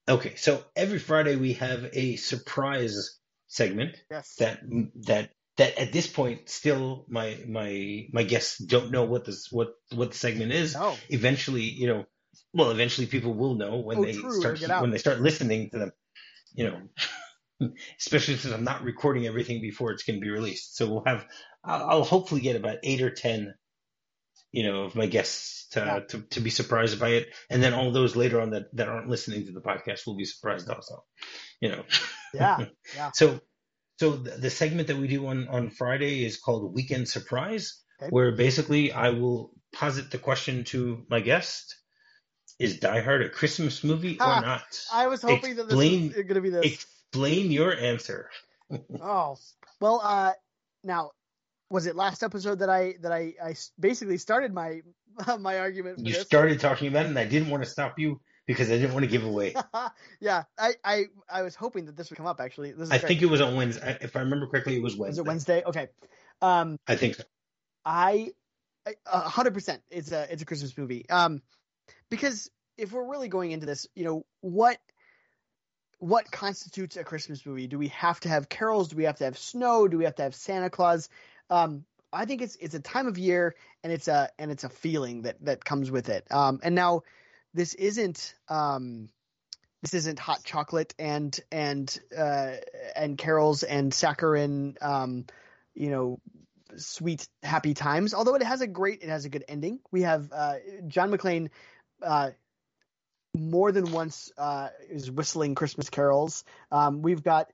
Okay, 0.08 0.36
so 0.36 0.64
every 0.74 0.98
Friday 0.98 1.36
we 1.36 1.54
have 1.54 1.90
a 1.92 2.16
surprise 2.16 3.18
segment. 3.48 3.96
Yes. 4.10 4.36
That 4.36 4.60
that 5.06 5.30
that 5.58 5.76
at 5.76 5.92
this 5.92 6.06
point 6.06 6.48
still 6.48 7.04
my 7.08 7.38
my 7.46 8.06
my 8.12 8.22
guests 8.22 8.58
don't 8.58 8.90
know 8.90 9.04
what 9.04 9.24
this 9.24 9.48
what 9.50 9.74
what 9.92 10.12
the 10.12 10.16
segment 10.16 10.52
is. 10.52 10.74
Oh. 10.78 10.96
Eventually, 11.10 11.62
you 11.62 11.88
know, 11.88 12.06
well, 12.54 12.70
eventually 12.70 13.06
people 13.06 13.34
will 13.34 13.54
know 13.54 13.78
when 13.78 13.98
oh, 13.98 14.04
they 14.04 14.12
true. 14.12 14.40
start 14.40 14.80
when 14.80 14.90
they 14.90 14.98
start 14.98 15.20
listening 15.20 15.70
to 15.70 15.78
them. 15.78 15.92
You 16.54 16.70
know, 17.60 17.70
especially 17.98 18.36
since 18.36 18.54
I'm 18.54 18.64
not 18.64 18.84
recording 18.84 19.26
everything 19.26 19.60
before 19.60 19.92
it's 19.92 20.04
going 20.04 20.18
to 20.18 20.24
be 20.24 20.30
released. 20.30 20.76
So 20.76 20.88
we'll 20.88 21.04
have 21.04 21.26
I'll, 21.62 21.90
I'll 21.90 22.04
hopefully 22.04 22.40
get 22.40 22.56
about 22.56 22.78
eight 22.82 23.02
or 23.02 23.10
ten, 23.10 23.54
you 24.52 24.64
know, 24.64 24.84
of 24.84 24.94
my 24.94 25.06
guests 25.06 25.68
to, 25.70 25.80
yeah. 25.80 26.00
to 26.00 26.22
to 26.30 26.40
be 26.40 26.50
surprised 26.50 26.98
by 26.98 27.10
it, 27.10 27.28
and 27.50 27.62
then 27.62 27.74
all 27.74 27.90
those 27.90 28.16
later 28.16 28.40
on 28.40 28.50
that 28.50 28.74
that 28.74 28.88
aren't 28.88 29.08
listening 29.08 29.46
to 29.46 29.52
the 29.52 29.60
podcast 29.60 30.06
will 30.06 30.16
be 30.16 30.24
surprised 30.24 30.68
also. 30.70 31.04
You 31.60 31.70
know. 31.70 31.84
Yeah. 32.32 32.66
Yeah. 32.94 33.10
so 33.14 33.40
so 33.98 34.12
the, 34.12 34.30
the, 34.30 34.50
segment 34.50 34.88
that 34.88 34.96
we 34.96 35.08
do 35.08 35.26
on, 35.26 35.48
on 35.48 35.70
Friday 35.70 36.24
is 36.24 36.38
called 36.38 36.72
Weekend 36.72 37.08
Surprise, 37.08 37.82
okay. 38.00 38.10
where 38.10 38.30
basically 38.30 38.92
I 38.92 39.10
will 39.10 39.50
posit 39.72 40.10
the 40.10 40.18
question 40.18 40.64
to 40.64 41.04
my 41.10 41.20
guest. 41.20 41.74
Is 42.60 42.78
Die 42.78 43.00
Hard 43.00 43.22
a 43.22 43.28
Christmas 43.28 43.84
movie 43.84 44.18
or 44.20 44.40
not? 44.40 44.62
I 44.92 45.06
was 45.08 45.22
hoping 45.22 45.36
explain, 45.52 45.56
that 45.56 45.68
this 45.68 46.16
was 46.16 46.24
going 46.24 46.34
to 46.34 46.40
be 46.40 46.50
this. 46.50 46.64
Explain 46.64 47.50
your 47.50 47.76
answer. 47.76 48.30
oh, 49.00 49.36
well, 49.80 50.00
uh, 50.02 50.32
now, 50.82 51.10
was 51.70 51.86
it 51.86 51.96
last 51.96 52.22
episode 52.22 52.60
that 52.60 52.70
I 52.70 52.94
that 53.02 53.12
I, 53.12 53.34
I 53.42 53.54
basically 53.78 54.18
started 54.18 54.52
my 54.52 54.82
my 55.38 55.58
argument? 55.58 55.98
you 55.98 56.14
this? 56.14 56.22
started 56.22 56.60
talking 56.60 56.88
about 56.88 57.06
it, 57.06 57.08
and 57.08 57.18
I 57.18 57.24
didn't 57.24 57.50
want 57.50 57.62
to 57.62 57.68
stop 57.68 57.98
you 57.98 58.20
because 58.46 58.70
I 58.70 58.78
didn't 58.78 58.94
want 58.94 59.04
to 59.04 59.10
give 59.10 59.24
away. 59.24 59.54
yeah, 60.20 60.44
I, 60.58 60.74
I 60.84 61.04
I 61.28 61.42
was 61.42 61.54
hoping 61.54 61.86
that 61.86 61.96
this 61.96 62.10
would 62.10 62.16
come 62.16 62.26
up. 62.26 62.40
Actually, 62.40 62.74
I 62.90 62.98
think 62.98 63.22
it 63.22 63.26
was 63.26 63.40
on 63.40 63.54
Wednesday. 63.56 63.98
If 64.00 64.16
I 64.16 64.20
remember 64.20 64.46
correctly, 64.46 64.76
it 64.76 64.82
was 64.82 64.96
Wednesday. 64.96 65.20
Was 65.20 65.26
it 65.26 65.28
Wednesday? 65.28 65.62
Okay. 65.64 65.88
Um, 66.40 66.78
I 66.86 66.96
think 66.96 67.16
so. 67.16 67.24
I, 67.84 68.32
hundred 69.06 69.54
percent. 69.54 69.82
It's 69.90 70.12
a 70.12 70.26
it's 70.32 70.42
a 70.42 70.46
Christmas 70.46 70.76
movie. 70.76 71.08
Um, 71.10 71.42
because 72.10 72.50
if 72.76 72.92
we're 72.92 73.08
really 73.08 73.28
going 73.28 73.50
into 73.50 73.66
this, 73.66 73.86
you 73.94 74.04
know 74.04 74.24
what 74.40 74.78
what 75.98 76.30
constitutes 76.30 76.96
a 76.96 77.04
Christmas 77.04 77.44
movie? 77.44 77.66
Do 77.66 77.78
we 77.78 77.88
have 77.88 78.20
to 78.20 78.28
have 78.28 78.48
carols? 78.48 78.88
Do 78.88 78.96
we 78.96 79.04
have 79.04 79.18
to 79.18 79.24
have 79.24 79.36
snow? 79.36 79.88
Do 79.88 79.98
we 79.98 80.04
have 80.04 80.14
to 80.16 80.22
have 80.22 80.34
Santa 80.34 80.70
Claus? 80.70 81.08
Um, 81.50 81.84
I 82.12 82.24
think 82.24 82.42
it's 82.42 82.56
it's 82.56 82.74
a 82.74 82.80
time 82.80 83.06
of 83.06 83.18
year 83.18 83.54
and 83.82 83.92
it's 83.92 84.08
a 84.08 84.30
and 84.38 84.50
it's 84.50 84.64
a 84.64 84.68
feeling 84.68 85.22
that 85.22 85.36
that 85.44 85.64
comes 85.64 85.90
with 85.90 86.08
it. 86.08 86.26
Um, 86.30 86.60
and 86.62 86.74
now 86.74 87.02
this 87.54 87.74
isn't 87.74 88.34
um, 88.48 89.10
this 89.82 89.94
isn't 89.94 90.18
hot 90.18 90.42
chocolate 90.44 90.94
and 90.98 91.38
and 91.52 91.98
uh, 92.16 92.52
and 92.96 93.18
carols 93.18 93.62
and 93.62 93.92
saccharine 93.92 94.76
um, 94.80 95.26
you 95.74 95.90
know 95.90 96.20
sweet 96.76 97.28
happy 97.42 97.74
times. 97.74 98.14
Although 98.14 98.34
it 98.34 98.42
has 98.42 98.60
a 98.60 98.66
great 98.66 99.02
it 99.02 99.08
has 99.08 99.24
a 99.24 99.28
good 99.28 99.44
ending. 99.48 99.80
We 99.90 100.02
have 100.02 100.32
uh, 100.32 100.54
john 100.86 101.10
mcclane 101.10 101.50
uh, 102.02 102.30
more 103.34 103.70
than 103.70 103.92
once 103.92 104.32
uh, 104.38 104.68
is 104.88 105.10
whistling 105.10 105.54
christmas 105.54 105.90
carols. 105.90 106.44
Um, 106.72 107.02
we've 107.02 107.22
got 107.22 107.52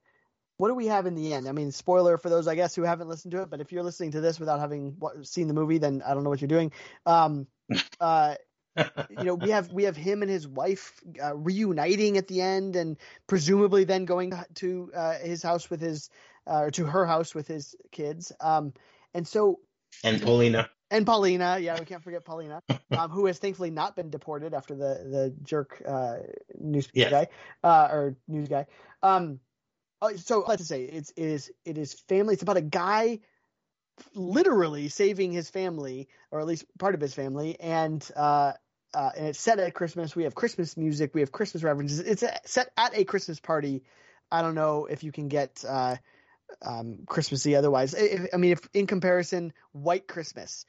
what 0.56 0.68
do 0.68 0.74
we 0.74 0.86
have 0.86 1.06
in 1.06 1.14
the 1.14 1.32
end? 1.32 1.48
I 1.48 1.52
mean, 1.52 1.72
spoiler 1.72 2.16
for 2.16 2.30
those, 2.30 2.46
I 2.46 2.54
guess, 2.54 2.74
who 2.74 2.82
haven't 2.82 3.08
listened 3.08 3.32
to 3.32 3.42
it. 3.42 3.50
But 3.50 3.60
if 3.60 3.72
you're 3.72 3.82
listening 3.82 4.12
to 4.12 4.20
this 4.20 4.38
without 4.38 4.60
having 4.60 4.96
seen 5.22 5.48
the 5.48 5.54
movie, 5.54 5.78
then 5.78 6.02
I 6.06 6.14
don't 6.14 6.24
know 6.24 6.30
what 6.30 6.40
you're 6.40 6.48
doing. 6.48 6.72
Um, 7.06 7.46
uh, 8.00 8.36
you 8.76 9.24
know, 9.24 9.34
we 9.34 9.50
have 9.50 9.72
we 9.72 9.84
have 9.84 9.96
him 9.96 10.22
and 10.22 10.30
his 10.30 10.48
wife 10.48 11.00
uh, 11.22 11.36
reuniting 11.36 12.16
at 12.16 12.26
the 12.26 12.40
end, 12.40 12.76
and 12.76 12.96
presumably 13.26 13.84
then 13.84 14.04
going 14.04 14.32
to 14.54 14.90
uh, 14.94 15.14
his 15.18 15.42
house 15.42 15.70
with 15.70 15.80
his 15.80 16.10
uh, 16.46 16.62
or 16.62 16.70
to 16.72 16.84
her 16.84 17.06
house 17.06 17.34
with 17.34 17.46
his 17.46 17.76
kids. 17.92 18.32
Um, 18.40 18.72
and 19.14 19.26
so 19.26 19.60
and 20.02 20.20
Paulina 20.20 20.68
and 20.90 21.06
Paulina, 21.06 21.58
yeah, 21.60 21.78
we 21.78 21.84
can't 21.84 22.02
forget 22.02 22.24
Paulina, 22.24 22.62
um, 22.98 23.10
who 23.10 23.26
has 23.26 23.38
thankfully 23.38 23.70
not 23.70 23.96
been 23.96 24.10
deported 24.10 24.54
after 24.54 24.74
the 24.74 25.06
the 25.10 25.34
jerk 25.42 25.82
uh, 25.86 26.16
news 26.58 26.88
yes. 26.92 27.10
guy 27.10 27.28
uh, 27.62 27.88
or 27.90 28.16
news 28.28 28.48
guy. 28.48 28.66
Oh, 30.02 30.14
so 30.16 30.44
let's 30.46 30.66
say 30.66 30.84
it's 30.84 31.12
it 31.16 31.24
is 31.24 31.52
it 31.64 31.78
is 31.78 31.94
family. 31.94 32.34
It's 32.34 32.42
about 32.42 32.56
a 32.56 32.62
guy 32.62 33.20
literally 34.14 34.88
saving 34.88 35.32
his 35.32 35.50
family, 35.50 36.08
or 36.30 36.40
at 36.40 36.46
least 36.46 36.64
part 36.78 36.94
of 36.94 37.00
his 37.00 37.14
family, 37.14 37.58
and 37.60 38.06
uh, 38.16 38.52
uh, 38.92 39.10
and 39.16 39.28
it's 39.28 39.40
set 39.40 39.58
at 39.58 39.74
Christmas. 39.74 40.14
We 40.14 40.24
have 40.24 40.34
Christmas 40.34 40.76
music. 40.76 41.14
We 41.14 41.20
have 41.20 41.32
Christmas 41.32 41.62
references. 41.62 42.00
It's 42.00 42.22
a, 42.22 42.38
set 42.44 42.70
at 42.76 42.96
a 42.96 43.04
Christmas 43.04 43.40
party. 43.40 43.82
I 44.30 44.42
don't 44.42 44.54
know 44.54 44.86
if 44.86 45.04
you 45.04 45.12
can 45.12 45.28
get 45.28 45.64
uh, 45.66 45.96
um, 46.62 47.00
Christmassy 47.06 47.56
otherwise. 47.56 47.94
If, 47.94 48.28
I 48.32 48.36
mean, 48.36 48.52
if 48.52 48.68
in 48.72 48.86
comparison, 48.86 49.52
White 49.72 50.06
Christmas, 50.06 50.64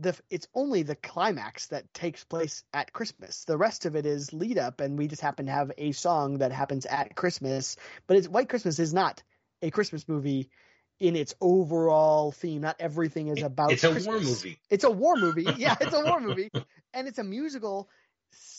the 0.00 0.18
it's 0.30 0.48
only 0.54 0.82
the 0.82 0.94
climax 0.94 1.66
that 1.68 1.92
takes 1.92 2.24
place 2.24 2.64
at 2.72 2.92
Christmas. 2.92 3.44
The 3.44 3.56
rest 3.56 3.86
of 3.86 3.96
it 3.96 4.06
is 4.06 4.32
lead 4.32 4.58
up, 4.58 4.80
and 4.80 4.98
we 4.98 5.06
just 5.06 5.22
happen 5.22 5.46
to 5.46 5.52
have 5.52 5.72
a 5.76 5.92
song 5.92 6.38
that 6.38 6.52
happens 6.52 6.86
at 6.86 7.14
Christmas. 7.14 7.76
But 8.06 8.16
it's 8.16 8.28
White 8.28 8.48
Christmas 8.48 8.78
is 8.78 8.94
not 8.94 9.22
a 9.62 9.70
Christmas 9.70 10.08
movie 10.08 10.50
in 10.98 11.16
its 11.16 11.34
overall 11.40 12.32
theme. 12.32 12.62
Not 12.62 12.76
everything 12.80 13.28
is 13.28 13.42
about. 13.42 13.72
It's 13.72 13.84
a 13.84 13.92
war 13.92 14.20
movie. 14.20 14.58
It's 14.70 14.84
a 14.84 14.90
war 14.90 15.16
movie. 15.16 15.46
Yeah, 15.56 15.76
it's 15.80 15.94
a 15.94 16.04
war 16.04 16.20
movie, 16.20 16.50
and 16.94 17.06
it's 17.06 17.18
a 17.18 17.24
musical. 17.24 17.88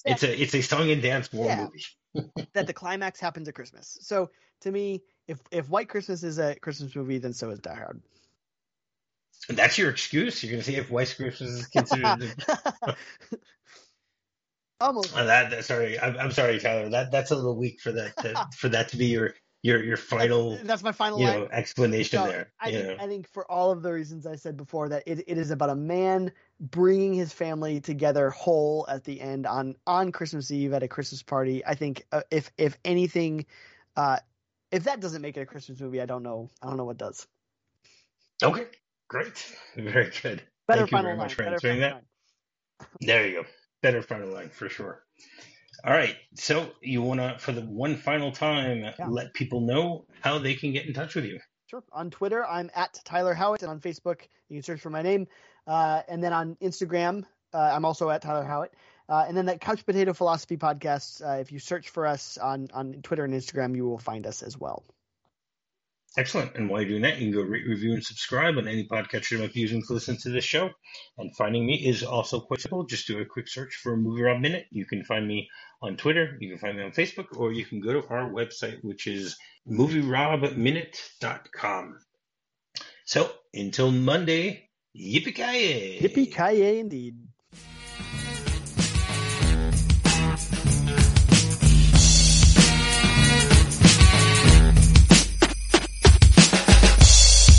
It's 0.06 0.24
a 0.24 0.42
it's 0.42 0.54
a 0.54 0.62
song 0.62 0.92
and 0.92 1.02
dance 1.02 1.32
war 1.34 1.46
yeah, 1.46 1.68
movie. 2.14 2.32
that 2.54 2.68
the 2.68 2.74
climax 2.74 3.20
happens 3.20 3.48
at 3.48 3.56
Christmas. 3.56 3.98
So 4.02 4.30
to 4.62 4.72
me, 4.72 5.02
if 5.28 5.40
if 5.52 5.70
White 5.70 5.90
Christmas 5.90 6.24
is 6.24 6.38
a 6.38 6.56
Christmas 6.56 6.96
movie, 6.96 7.18
then 7.18 7.34
so 7.34 7.50
is 7.50 7.60
Die 7.60 7.74
Hard. 7.74 8.02
And 9.50 9.58
that's 9.58 9.78
your 9.78 9.90
excuse. 9.90 10.44
You're 10.44 10.52
going 10.52 10.64
to 10.64 10.72
say 10.72 10.78
if 10.78 10.92
White 10.92 11.14
Christmas 11.18 11.50
is 11.50 11.68
considered. 11.68 12.34
Almost. 14.80 15.14
Oh, 15.16 15.26
that, 15.26 15.64
sorry, 15.64 16.00
I'm, 16.00 16.18
I'm, 16.18 16.32
sorry, 16.32 16.60
Tyler. 16.60 16.90
That 16.90 17.12
that's 17.12 17.30
a 17.30 17.36
little 17.36 17.56
weak 17.56 17.80
for 17.82 17.92
that 17.92 18.18
to, 18.18 18.48
for 18.58 18.70
that 18.70 18.90
to 18.90 18.98
be 18.98 19.08
your 19.08 19.36
your 19.64 19.84
your 19.84 19.98
final 19.98 20.52
that's, 20.52 20.64
that's 20.64 20.84
my 20.84 20.92
final 20.92 21.20
you 21.20 21.26
know 21.26 21.48
explanation 21.52 22.20
so 22.20 22.26
there. 22.26 22.52
I 22.60 22.72
think, 22.72 22.88
know. 22.88 22.96
I 23.00 23.08
think 23.08 23.30
for 23.30 23.50
all 23.50 23.72
of 23.72 23.84
the 23.84 23.92
reasons 23.94 24.26
I 24.26 24.36
said 24.36 24.58
before 24.58 24.90
that 24.90 25.04
it, 25.06 25.24
it 25.28 25.38
is 25.38 25.52
about 25.52 25.70
a 25.70 25.76
man 25.76 26.32
bringing 26.60 27.14
his 27.14 27.32
family 27.32 27.80
together 27.80 28.32
whole 28.32 28.88
at 28.90 29.04
the 29.04 29.22
end 29.22 29.46
on 29.46 29.76
on 29.86 30.12
Christmas 30.12 30.50
Eve 30.50 30.74
at 30.74 30.82
a 30.84 30.88
Christmas 30.88 31.22
party. 31.22 31.64
I 31.64 31.76
think 31.76 32.06
uh, 32.12 32.24
if 32.32 32.52
if 32.58 32.78
anything, 32.84 33.46
uh, 33.96 34.18
if 34.72 34.86
that 34.86 35.00
doesn't 35.00 35.22
make 35.22 35.38
it 35.38 35.42
a 35.42 35.46
Christmas 35.46 35.80
movie, 35.80 36.02
I 36.02 36.08
don't 36.08 36.24
know. 36.24 36.50
I 36.62 36.68
don't 36.68 36.78
know 36.78 36.86
what 36.86 36.98
does. 36.98 37.28
Okay, 38.44 38.66
great, 39.12 39.56
very 39.76 40.12
good. 40.22 40.42
Better 40.68 40.82
Thank 40.88 40.92
you 40.92 40.98
very 41.00 41.08
line. 41.10 41.18
much 41.18 41.34
for 41.34 41.44
Better 41.44 41.56
answering 41.56 41.80
that. 41.82 41.94
line. 41.96 42.04
There 43.02 43.28
you 43.28 43.42
go. 43.42 43.48
Better 43.82 44.02
final 44.02 44.30
line 44.30 44.50
for 44.50 44.70
sure. 44.70 45.04
All 45.84 45.94
right. 45.94 46.16
So 46.36 46.72
you 46.82 47.02
want 47.02 47.20
to, 47.20 47.38
for 47.40 47.52
the 47.52 47.62
one 47.62 47.96
final 47.98 48.32
time, 48.32 48.84
Yeah. 48.98 49.08
let 49.08 49.34
people 49.34 49.62
know 49.62 50.06
how 50.22 50.38
they 50.40 50.56
can 50.56 50.72
get 50.72 50.86
in 50.86 50.94
touch 50.94 51.16
with 51.16 51.26
you. 51.26 51.40
Sure. 51.68 51.84
On 51.92 52.10
Twitter, 52.10 52.46
I'm 52.46 52.70
at 52.76 53.00
Tyler 53.06 53.34
Howat, 53.34 53.62
and 53.64 53.72
on 53.72 53.80
Facebook, 53.80 54.22
you 54.50 54.58
can 54.58 54.64
search 54.64 54.80
for 54.82 54.90
my 54.90 55.02
name. 55.02 55.28
Uh, 55.68 56.02
and 56.08 56.24
then 56.24 56.34
on 56.34 56.56
Instagram, 56.62 57.24
uh, 57.54 57.58
I'm 57.74 57.86
also 57.86 58.10
at 58.10 58.22
Tyler 58.22 58.46
Howat. 58.46 58.70
Uh, 59.10 59.26
and 59.28 59.36
then 59.36 59.46
that 59.48 59.60
Couch 59.62 59.86
Potato 59.86 60.14
Philosophy 60.14 60.56
podcast, 60.58 61.22
uh, 61.26 61.40
if 61.40 61.52
you 61.52 61.60
search 61.60 61.90
for 61.90 62.06
us 62.08 62.38
on, 62.38 62.70
on 62.74 62.94
Twitter 63.04 63.26
and 63.26 63.34
Instagram, 63.34 63.76
you 63.76 63.86
will 63.86 63.98
find 64.00 64.26
us 64.26 64.42
as 64.42 64.58
well. 64.58 64.84
Excellent. 66.18 66.56
And 66.56 66.70
while 66.70 66.82
you're 66.82 66.90
doing 66.90 67.04
that, 67.04 67.20
you 67.20 67.32
can 67.32 67.42
go 67.42 67.48
rate, 67.48 67.66
review, 67.66 67.94
and 67.94 68.04
subscribe 68.04 68.58
on 68.58 68.68
any 68.68 68.86
podcast 68.86 69.32
you 69.32 69.38
might 69.38 69.54
be 69.54 69.62
using 69.62 69.82
to 69.84 69.94
listen 69.94 70.18
to 70.18 70.30
this 70.30 70.44
show. 70.44 70.70
And 71.18 71.34
finding 71.38 71.66
me 71.66 71.88
is 71.88 72.04
also 72.04 72.42
quite 72.42 72.60
simple. 72.60 72.84
Just 72.84 73.08
do 73.08 73.20
a 73.20 73.26
quick 73.26 73.48
search 73.48 73.76
for 73.76 73.96
Movie 73.96 74.24
Rob 74.24 74.42
Minute. 74.42 74.66
You 74.72 74.86
can 74.86 75.06
find 75.06 75.26
me 75.26 75.50
on 75.82 75.96
Twitter, 75.96 76.36
you 76.40 76.50
can 76.50 76.58
find 76.60 76.76
me 76.78 76.84
on 76.84 76.92
Facebook, 76.92 77.38
or 77.38 77.54
you 77.54 77.66
can 77.66 77.80
go 77.80 77.94
to 77.94 78.06
our 78.10 78.30
website, 78.30 78.84
which 78.84 79.08
is 79.08 79.38
movierobminute.com. 79.68 82.00
So 83.06 83.32
until 83.54 83.92
Monday, 83.92 84.70
yippee 84.96 85.34
ki 85.34 85.42
yay! 85.42 86.00
Yippee 86.02 86.32
ki 86.32 86.54
yay, 86.60 86.80
indeed. 86.80 87.18